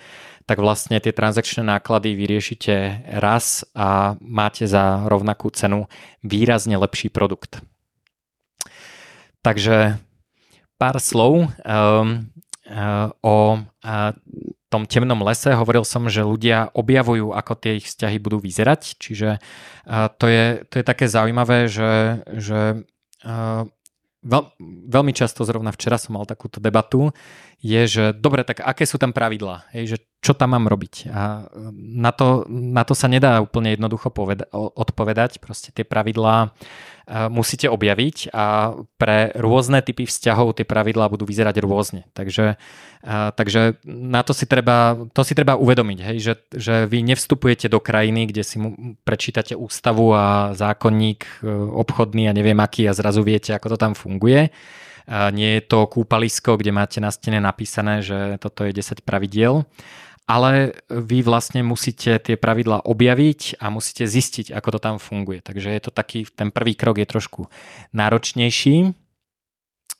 [0.47, 5.91] tak vlastne tie transakčné náklady vyriešite raz a máte za rovnakú cenu
[6.23, 7.59] výrazne lepší produkt.
[9.43, 9.99] Takže
[10.79, 12.31] pár slov um,
[13.23, 13.35] o
[14.67, 15.55] tom temnom lese.
[15.55, 18.99] Hovoril som, že ľudia objavujú, ako tie ich vzťahy budú vyzerať.
[18.99, 22.83] Čiže uh, to, je, to je také zaujímavé, že, že
[23.23, 23.63] uh,
[24.27, 24.43] veľ,
[24.91, 27.15] veľmi často, zrovna včera som mal takúto debatu,
[27.63, 29.71] je, že dobre, tak aké sú tam pravidlá?
[29.73, 29.97] Že
[30.27, 31.07] čo tam mám robiť?
[31.07, 31.47] A
[31.79, 35.39] na to, na to sa nedá úplne jednoducho poveda- odpovedať.
[35.39, 36.51] Proste tie pravidlá
[37.31, 42.03] musíte objaviť a pre rôzne typy vzťahov tie pravidlá budú vyzerať rôzne.
[42.11, 42.59] Takže,
[43.07, 47.79] takže na to si treba, to si treba uvedomiť, hej, že, že vy nevstupujete do
[47.79, 48.59] krajiny, kde si
[49.07, 51.47] prečítate ústavu a zákonník e,
[51.79, 54.51] obchodný a neviem aký a zrazu viete, ako to tam funguje.
[55.07, 59.63] Nie je to kúpalisko, kde máte na stene napísané, že toto je 10 pravidiel
[60.27, 65.39] ale vy vlastne musíte tie pravidlá objaviť a musíte zistiť, ako to tam funguje.
[65.39, 67.47] Takže je to taký, ten prvý krok je trošku
[67.95, 68.91] náročnejší.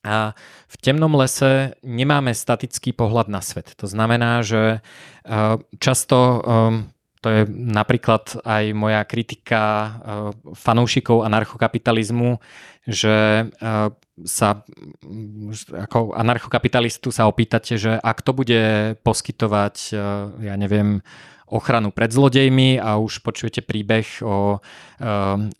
[0.04, 0.36] A
[0.68, 3.72] v temnom lese nemáme statický pohľad na svet.
[3.80, 4.84] To znamená, že
[5.80, 6.44] často
[7.18, 9.96] to je napríklad aj moja kritika
[10.54, 12.40] fanúšikov anarchokapitalizmu,
[12.88, 13.48] že
[14.26, 14.66] sa
[15.70, 18.62] ako anarchokapitalistu sa opýtate, že ak to bude
[19.06, 19.96] poskytovať, e,
[20.50, 21.06] ja neviem,
[21.48, 24.58] ochranu pred zlodejmi a už počujete príbeh o,
[24.98, 25.10] e,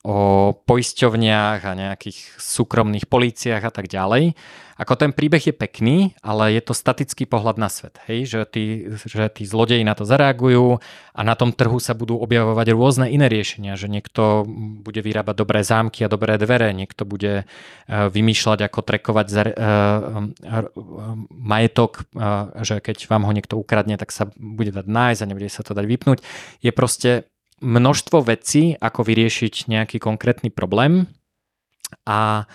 [0.04, 0.18] o
[0.58, 4.34] poisťovniach a nejakých súkromných políciách a tak ďalej.
[4.78, 7.98] Ako ten príbeh je pekný, ale je to statický pohľad na svet.
[8.06, 8.30] Hej?
[8.30, 10.78] Že, tí, že tí zlodeji na to zareagujú
[11.18, 13.74] a na tom trhu sa budú objavovať rôzne iné riešenia.
[13.74, 14.46] Že niekto
[14.86, 17.46] bude vyrábať dobré zámky a dobré dvere, niekto bude e,
[17.90, 20.30] vymýšľať, ako trekovať za, uh,
[21.34, 22.06] majetok,
[22.62, 25.74] že keď vám ho niekto ukradne, tak sa bude dať nájsť a nebude sa to
[25.74, 26.20] dať vypnúť.
[26.62, 27.26] Je proste
[27.62, 31.10] množstvo vecí, ako vyriešiť nejaký konkrétny problém
[32.06, 32.46] a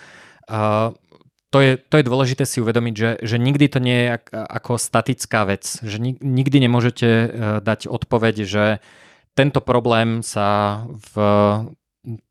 [1.52, 5.44] to je, to je dôležité si uvedomiť, že, že nikdy to nie je ako statická
[5.44, 5.84] vec.
[5.84, 7.26] Že nikdy nemôžete e,
[7.60, 8.64] dať odpoveď, že
[9.36, 10.80] tento problém sa
[11.12, 11.14] v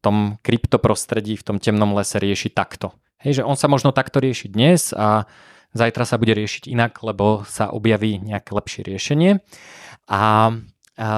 [0.01, 2.97] tom kryptoprostredí, v tom temnom lese rieši takto.
[3.21, 5.29] Hej, že on sa možno takto rieši dnes a
[5.77, 9.37] zajtra sa bude riešiť inak, lebo sa objaví nejaké lepšie riešenie.
[10.09, 10.49] A,
[10.97, 11.09] a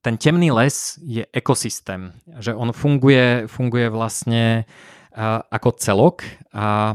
[0.00, 4.64] ten temný les je ekosystém, že on funguje, funguje vlastne
[5.50, 6.22] ako celok
[6.54, 6.94] a,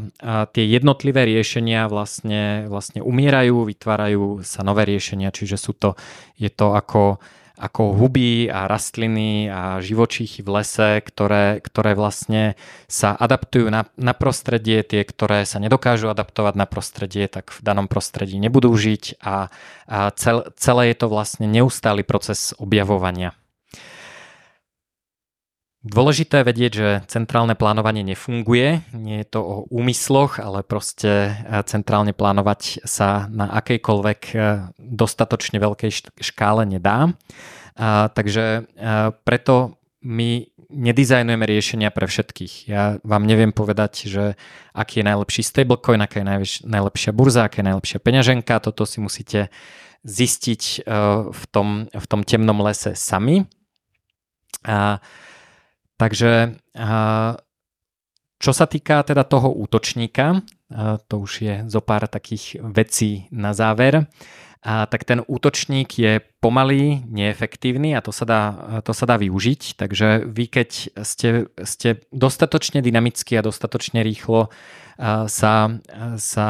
[0.56, 6.00] tie jednotlivé riešenia vlastne, vlastne umierajú, vytvárajú sa nové riešenia, čiže sú to,
[6.40, 7.20] je to ako
[7.54, 12.58] ako huby a rastliny a živočíchy v lese, ktoré, ktoré vlastne
[12.90, 17.86] sa adaptujú na, na prostredie, tie, ktoré sa nedokážu adaptovať na prostredie, tak v danom
[17.86, 19.54] prostredí nebudú žiť a,
[19.86, 23.38] a cel, celé je to vlastne neustály proces objavovania.
[25.84, 28.88] Dôležité vedieť, že centrálne plánovanie nefunguje.
[28.96, 34.36] Nie je to o úmysloch, ale proste e, centrálne plánovať sa na akejkoľvek e,
[34.80, 37.12] dostatočne veľkej škále nedá.
[37.76, 39.76] A, takže a, e, preto
[40.08, 42.54] my nedizajnujeme riešenia pre všetkých.
[42.72, 44.24] Ja vám neviem povedať, že
[44.72, 48.64] aký je najlepší stablecoin, aká je najlepšia burza, aká je najlepšia peňaženka.
[48.64, 49.52] Toto si musíte
[50.08, 50.88] zistiť
[51.30, 53.48] v tom, v tom temnom lese sami.
[54.64, 55.04] A,
[55.98, 56.58] Takže
[58.44, 60.44] čo sa týka teda toho útočníka,
[61.08, 64.10] to už je zo pár takých vecí na záver,
[64.64, 68.44] a tak ten útočník je pomalý, neefektívny a to sa dá,
[68.88, 69.76] to sa dá využiť.
[69.76, 70.70] Takže vy keď
[71.04, 74.48] ste, ste dostatočne dynamicky a dostatočne rýchlo
[75.28, 75.54] sa,
[76.16, 76.48] sa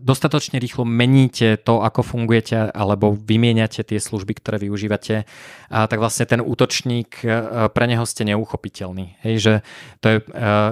[0.00, 5.28] dostatočne rýchlo meníte to, ako fungujete alebo vymieňate tie služby, ktoré využívate,
[5.68, 7.28] tak vlastne ten útočník e,
[7.68, 9.20] pre neho ste neuchopiteľný.
[9.20, 9.54] Hej, že
[10.00, 10.26] to je, e,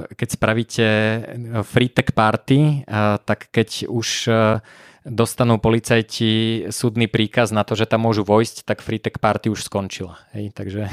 [0.09, 0.87] keď spravíte
[1.69, 2.89] free tech party,
[3.29, 4.35] tak keď už e,
[5.05, 9.69] dostanú policajti súdny príkaz na to, že tam môžu vojsť, tak free tech party už
[9.69, 10.17] skončila.
[10.33, 10.89] Hej, takže,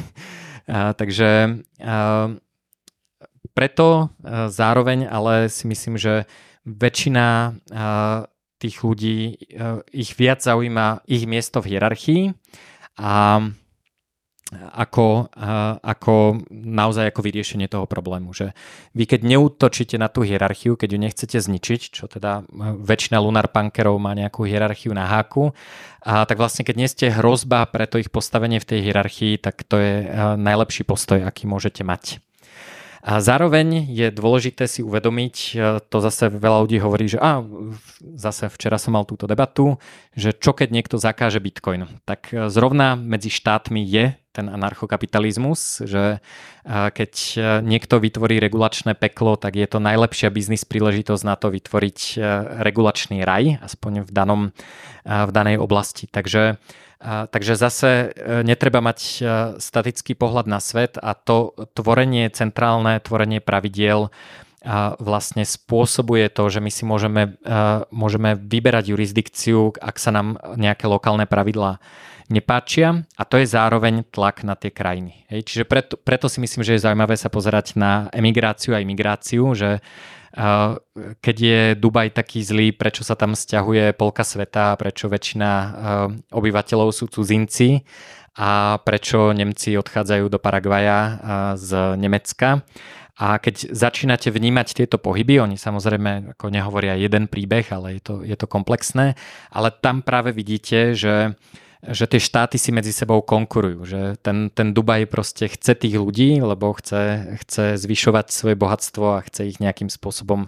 [0.67, 1.63] takže
[3.55, 4.11] preto
[4.51, 6.27] zároveň ale si myslím, že
[6.67, 7.55] väčšina
[8.61, 9.47] tých ľudí,
[9.95, 12.23] ich viac zaujíma ich miesto v hierarchii
[12.99, 13.41] a
[14.51, 15.31] ako,
[15.79, 18.35] ako naozaj ako vyriešenie toho problému.
[18.35, 18.51] Že
[18.91, 22.43] vy keď neútočíte na tú hierarchiu, keď ju nechcete zničiť, čo teda
[22.79, 25.55] väčšina lunar punkerov má nejakú hierarchiu na háku,
[26.01, 29.61] a tak vlastne keď nie ste hrozba pre to ich postavenie v tej hierarchii, tak
[29.63, 29.93] to je
[30.35, 32.17] najlepší postoj, aký môžete mať.
[33.01, 37.41] A zároveň je dôležité si uvedomiť, e, to zase veľa ľudí hovorí, že a,
[38.13, 39.81] zase včera som mal túto debatu,
[40.13, 41.89] že čo keď niekto zakáže Bitcoin.
[42.05, 46.21] Tak e, zrovna medzi štátmi je ten anarchokapitalizmus, že
[46.61, 47.13] e, keď
[47.65, 52.21] niekto vytvorí regulačné peklo, tak je to najlepšia biznis príležitosť na to vytvoriť
[52.61, 54.41] regulačný raj, aspoň v, danom,
[55.03, 56.05] v danej oblasti.
[56.05, 56.61] Takže
[57.01, 59.17] takže zase e, netreba mať e,
[59.57, 64.13] statický pohľad na svet a to tvorenie, centrálne tvorenie pravidiel
[64.61, 67.51] a vlastne spôsobuje to, že my si môžeme, e,
[67.89, 71.81] môžeme vyberať jurisdikciu, ak sa nám nejaké lokálne pravidlá
[72.29, 75.25] nepáčia a to je zároveň tlak na tie krajiny.
[75.33, 75.49] Hej?
[75.49, 79.81] Čiže preto, preto si myslím, že je zaujímavé sa pozerať na emigráciu a imigráciu, že
[81.21, 85.51] keď je Dubaj taký zlý, prečo sa tam stiahuje polka sveta, prečo väčšina
[86.31, 87.83] obyvateľov sú cudzinci
[88.39, 91.19] a prečo Nemci odchádzajú do Paraguaja
[91.59, 92.63] z Nemecka.
[93.21, 98.15] A keď začínate vnímať tieto pohyby, oni samozrejme ako nehovoria jeden príbeh, ale je to,
[98.25, 99.13] je to komplexné,
[99.53, 101.37] ale tam práve vidíte, že
[101.81, 106.37] že tie štáty si medzi sebou konkurujú, že ten, ten Dubaj proste chce tých ľudí,
[106.37, 110.45] lebo chce, chce zvyšovať svoje bohatstvo a chce ich nejakým spôsobom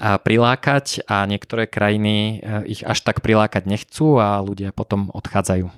[0.00, 5.68] prilákať a niektoré krajiny e, ich až tak prilákať nechcú a ľudia potom odchádzajú.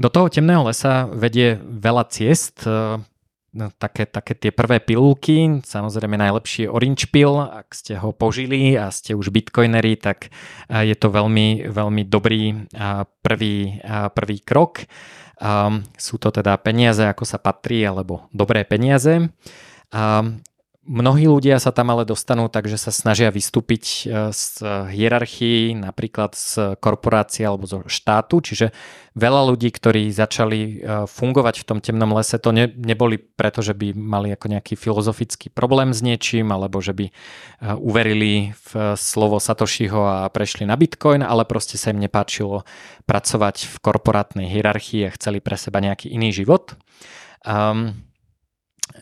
[0.00, 3.04] Do toho temného lesa vedie veľa ciest, e,
[3.52, 8.88] no, také, také tie prvé pilulky, samozrejme najlepšie orange pill, ak ste ho požili a
[8.88, 10.32] ste už bitcoinery, tak
[10.68, 12.68] je to veľmi, veľmi dobrý
[13.20, 13.78] prvý,
[14.16, 14.88] prvý krok.
[15.98, 19.30] Sú to teda peniaze, ako sa patrí, alebo dobré peniaze.
[20.82, 26.34] Mnohí ľudia sa tam ale dostanú tak, že sa snažia vystúpiť e, z hierarchii, napríklad
[26.34, 28.74] z korporácie alebo zo štátu, čiže
[29.14, 33.78] veľa ľudí, ktorí začali e, fungovať v tom temnom lese, to ne, neboli preto, že
[33.78, 37.12] by mali ako nejaký filozofický problém s niečím, alebo že by e,
[37.78, 42.66] uverili v slovo Satoshiho a prešli na Bitcoin, ale proste sa im nepáčilo
[43.06, 46.74] pracovať v korporátnej hierarchii a chceli pre seba nejaký iný život.
[47.46, 48.10] Um,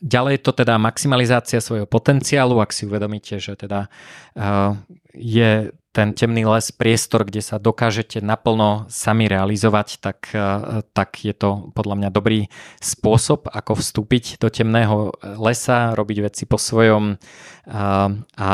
[0.01, 3.93] Ďalej je to teda maximalizácia svojho potenciálu, ak si uvedomíte, že teda
[4.37, 4.77] uh,
[5.13, 11.37] je ten temný les priestor, kde sa dokážete naplno sami realizovať, tak, uh, tak je
[11.37, 12.49] to podľa mňa dobrý
[12.81, 18.51] spôsob, ako vstúpiť do temného lesa, robiť veci po svojom uh, a,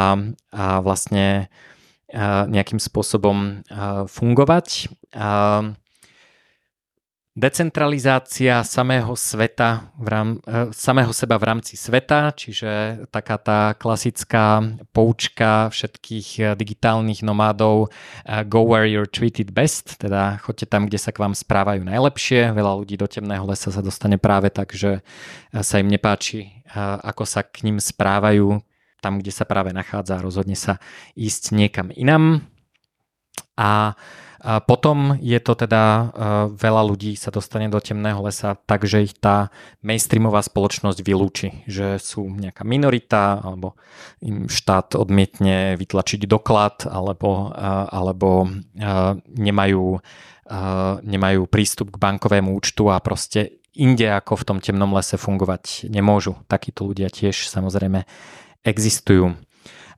[0.51, 1.47] a vlastne
[2.47, 3.67] nejakým spôsobom
[4.07, 4.89] fungovať.
[7.37, 14.65] Decentralizácia samého sveta, v rám, e, samého seba v rámci sveta, čiže taká tá klasická
[14.97, 17.93] poučka všetkých e, digitálnych nomádov
[18.25, 22.57] e, go where you're treated best, teda choďte tam, kde sa k vám správajú najlepšie.
[22.57, 25.05] Veľa ľudí do temného lesa sa dostane práve tak, že
[25.53, 26.65] sa im nepáči,
[27.05, 28.65] ako sa k ním správajú
[29.05, 30.81] tam, kde sa práve nachádza, rozhodne sa
[31.15, 32.49] ísť niekam inam.
[33.57, 33.97] A
[34.69, 36.05] potom je to teda, e,
[36.55, 39.51] veľa ľudí sa dostane do temného lesa, takže ich tá
[39.83, 43.75] mainstreamová spoločnosť vylúči, že sú nejaká minorita, alebo
[44.23, 48.49] im štát odmietne vytlačiť doklad, alebo, e, alebo e,
[49.35, 49.99] nemajú,
[51.03, 56.39] nemajú prístup k bankovému účtu a proste inde ako v tom temnom lese fungovať nemôžu.
[56.47, 58.07] Takíto ľudia tiež samozrejme
[58.63, 59.35] existujú.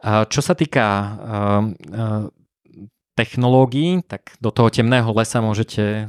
[0.08, 0.86] Čo sa týka
[3.18, 6.06] technológií, tak do toho temného lesa môžete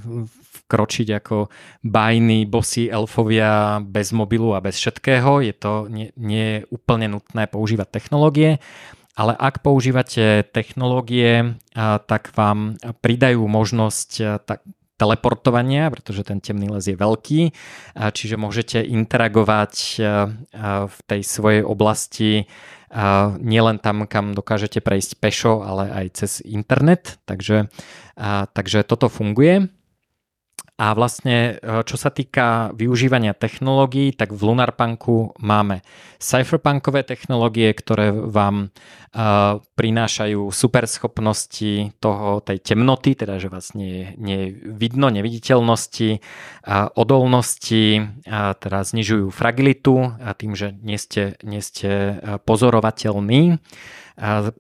[0.70, 1.50] vkročiť ako
[1.82, 5.42] bajní bosí elfovia bez mobilu a bez všetkého.
[5.42, 8.62] Je to nie, nie je úplne nutné používať technológie,
[9.18, 11.58] ale ak používate technológie,
[12.06, 14.62] tak vám pridajú možnosť tak,
[15.00, 17.42] teleportovania, pretože ten temný les je veľký,
[17.96, 19.74] čiže môžete interagovať
[20.88, 22.52] v tej svojej oblasti
[23.40, 27.22] nielen tam, kam dokážete prejsť pešo, ale aj cez internet.
[27.30, 27.70] Takže,
[28.54, 29.70] takže toto funguje.
[30.80, 35.84] A vlastne, e, čo sa týka využívania technológií, tak v Lunarpunku máme
[36.20, 38.76] cypherpunkové technológie, ktoré vám
[39.16, 48.04] uh, prinášajú superschopnosti toho, tej temnoty, teda že vás nie, nie vidno, neviditeľnosti, uh, odolnosti,
[48.28, 53.64] uh, teda znižujú fragilitu a tým, že nie ste, nie ste pozorovateľní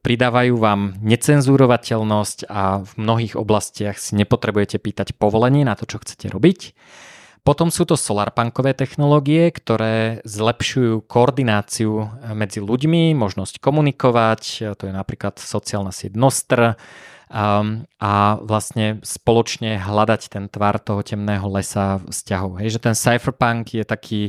[0.01, 6.31] pridávajú vám necenzúrovateľnosť a v mnohých oblastiach si nepotrebujete pýtať povolenie na to, čo chcete
[6.31, 6.73] robiť.
[7.43, 15.39] Potom sú to solarpunkové technológie, ktoré zlepšujú koordináciu medzi ľuďmi, možnosť komunikovať, to je napríklad
[15.39, 16.75] sociálna sieť Nostr,
[17.29, 22.59] um, a vlastne spoločne hľadať ten tvar toho temného lesa vzťahov.
[22.59, 24.21] Hej, že ten cypherpunk je taký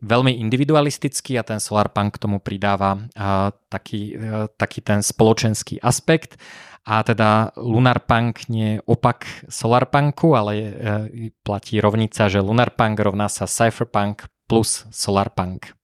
[0.00, 5.80] veľmi individualistický a ten Solarpunk k tomu pridáva a, taký, a, e, taký ten spoločenský
[5.80, 6.40] aspekt.
[6.88, 13.28] A teda Lunarpunk nie je opak Solarpunku, ale je, e, platí rovnica, že Lunarpunk rovná
[13.28, 15.76] sa Cypherpunk plus Solarpunk.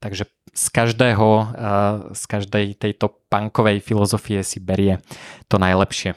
[0.00, 1.44] Takže z každého, e,
[2.12, 5.00] z každej tejto punkovej filozofie si berie
[5.48, 6.12] to najlepšie.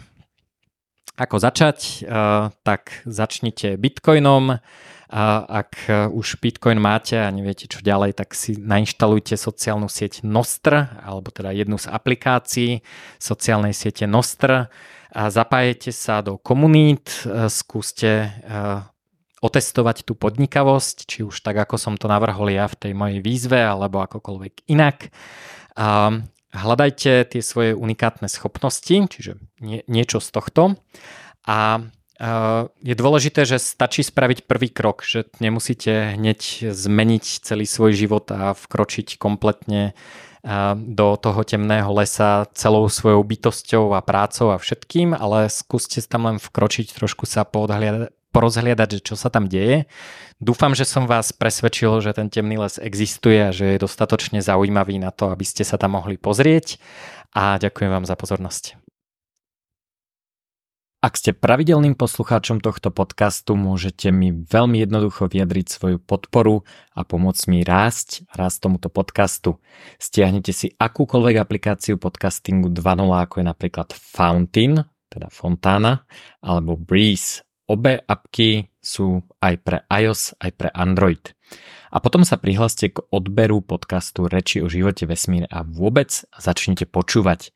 [1.16, 2.04] Ako začať?
[2.04, 2.20] E,
[2.66, 4.60] tak začnite Bitcoinom,
[5.14, 10.26] a ak e, už Bitcoin máte a neviete čo ďalej, tak si nainštalujte sociálnu sieť
[10.26, 12.82] Nostr, alebo teda jednu z aplikácií
[13.22, 14.74] sociálnej siete Nostr
[15.14, 18.28] a zapájete sa do komunít, e, skúste e,
[19.46, 23.62] otestovať tú podnikavosť, či už tak, ako som to navrhol ja v tej mojej výzve,
[23.62, 25.14] alebo akokoľvek inak.
[25.78, 26.10] A
[26.58, 30.82] hľadajte tie svoje unikátne schopnosti, čiže nie, niečo z tohto
[31.46, 31.86] a
[32.80, 38.56] je dôležité, že stačí spraviť prvý krok, že nemusíte hneď zmeniť celý svoj život a
[38.56, 39.92] vkročiť kompletne
[40.76, 46.38] do toho temného lesa celou svojou bytosťou a prácou a všetkým, ale skúste tam len
[46.40, 49.88] vkročiť, trošku sa porozhliadať, že čo sa tam deje.
[50.44, 55.00] Dúfam, že som vás presvedčil, že ten temný les existuje a že je dostatočne zaujímavý
[55.00, 56.76] na to, aby ste sa tam mohli pozrieť
[57.32, 58.83] a ďakujem vám za pozornosť.
[61.04, 66.64] Ak ste pravidelným poslucháčom tohto podcastu, môžete mi veľmi jednoducho vyjadriť svoju podporu
[66.96, 69.60] a pomôcť mi rásť, rásť tomuto podcastu.
[70.00, 74.80] Stiahnete si akúkoľvek aplikáciu podcastingu 2.0, ako je napríklad Fountain,
[75.12, 76.08] teda Fontana,
[76.40, 77.44] alebo Breeze.
[77.68, 81.36] Obe apky sú aj pre iOS, aj pre Android.
[81.92, 87.52] A potom sa prihláste k odberu podcastu Reči o živote vesmíre a vôbec začnite počúvať.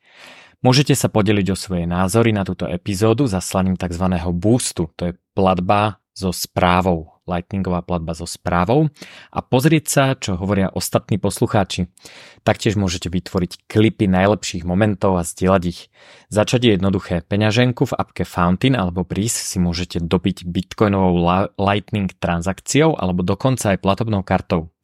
[0.58, 4.10] Môžete sa podeliť o svoje názory na túto epizódu zaslaním tzv.
[4.34, 8.90] boostu, to je platba so správou, lightningová platba so správou
[9.30, 11.86] a pozrieť sa, čo hovoria ostatní poslucháči.
[12.42, 15.94] Taktiež môžete vytvoriť klipy najlepších momentov a zdieľať ich.
[16.26, 17.22] Začať je jednoduché.
[17.22, 21.22] Peňaženku v apke Fountain alebo Breeze si môžete dobiť bitcoinovou
[21.54, 24.74] lightning transakciou alebo dokonca aj platobnou kartou.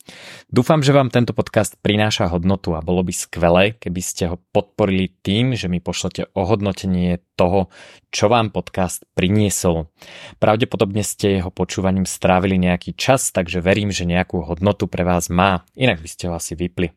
[0.53, 5.09] Dúfam, že vám tento podcast prináša hodnotu a bolo by skvelé, keby ste ho podporili
[5.25, 7.69] tým, že mi pošlete ohodnotenie toho,
[8.15, 9.90] čo vám podcast priniesol.
[10.39, 15.66] Pravdepodobne ste jeho počúvaním strávili nejaký čas, takže verím, že nejakú hodnotu pre vás má,
[15.74, 16.94] inak by ste ho asi vypli.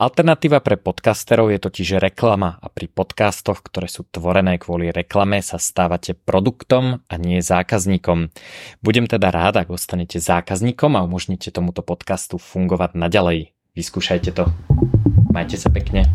[0.00, 5.60] Alternatíva pre podcasterov je totiž reklama a pri podcastoch, ktoré sú tvorené kvôli reklame, sa
[5.60, 8.32] stávate produktom a nie zákazníkom.
[8.80, 13.52] Budem teda rád, ak ostanete zákazníkom a umožníte tomuto podcastu fungovať naďalej.
[13.76, 14.48] Vyskúšajte to.
[15.32, 16.08] Majte sa pekne.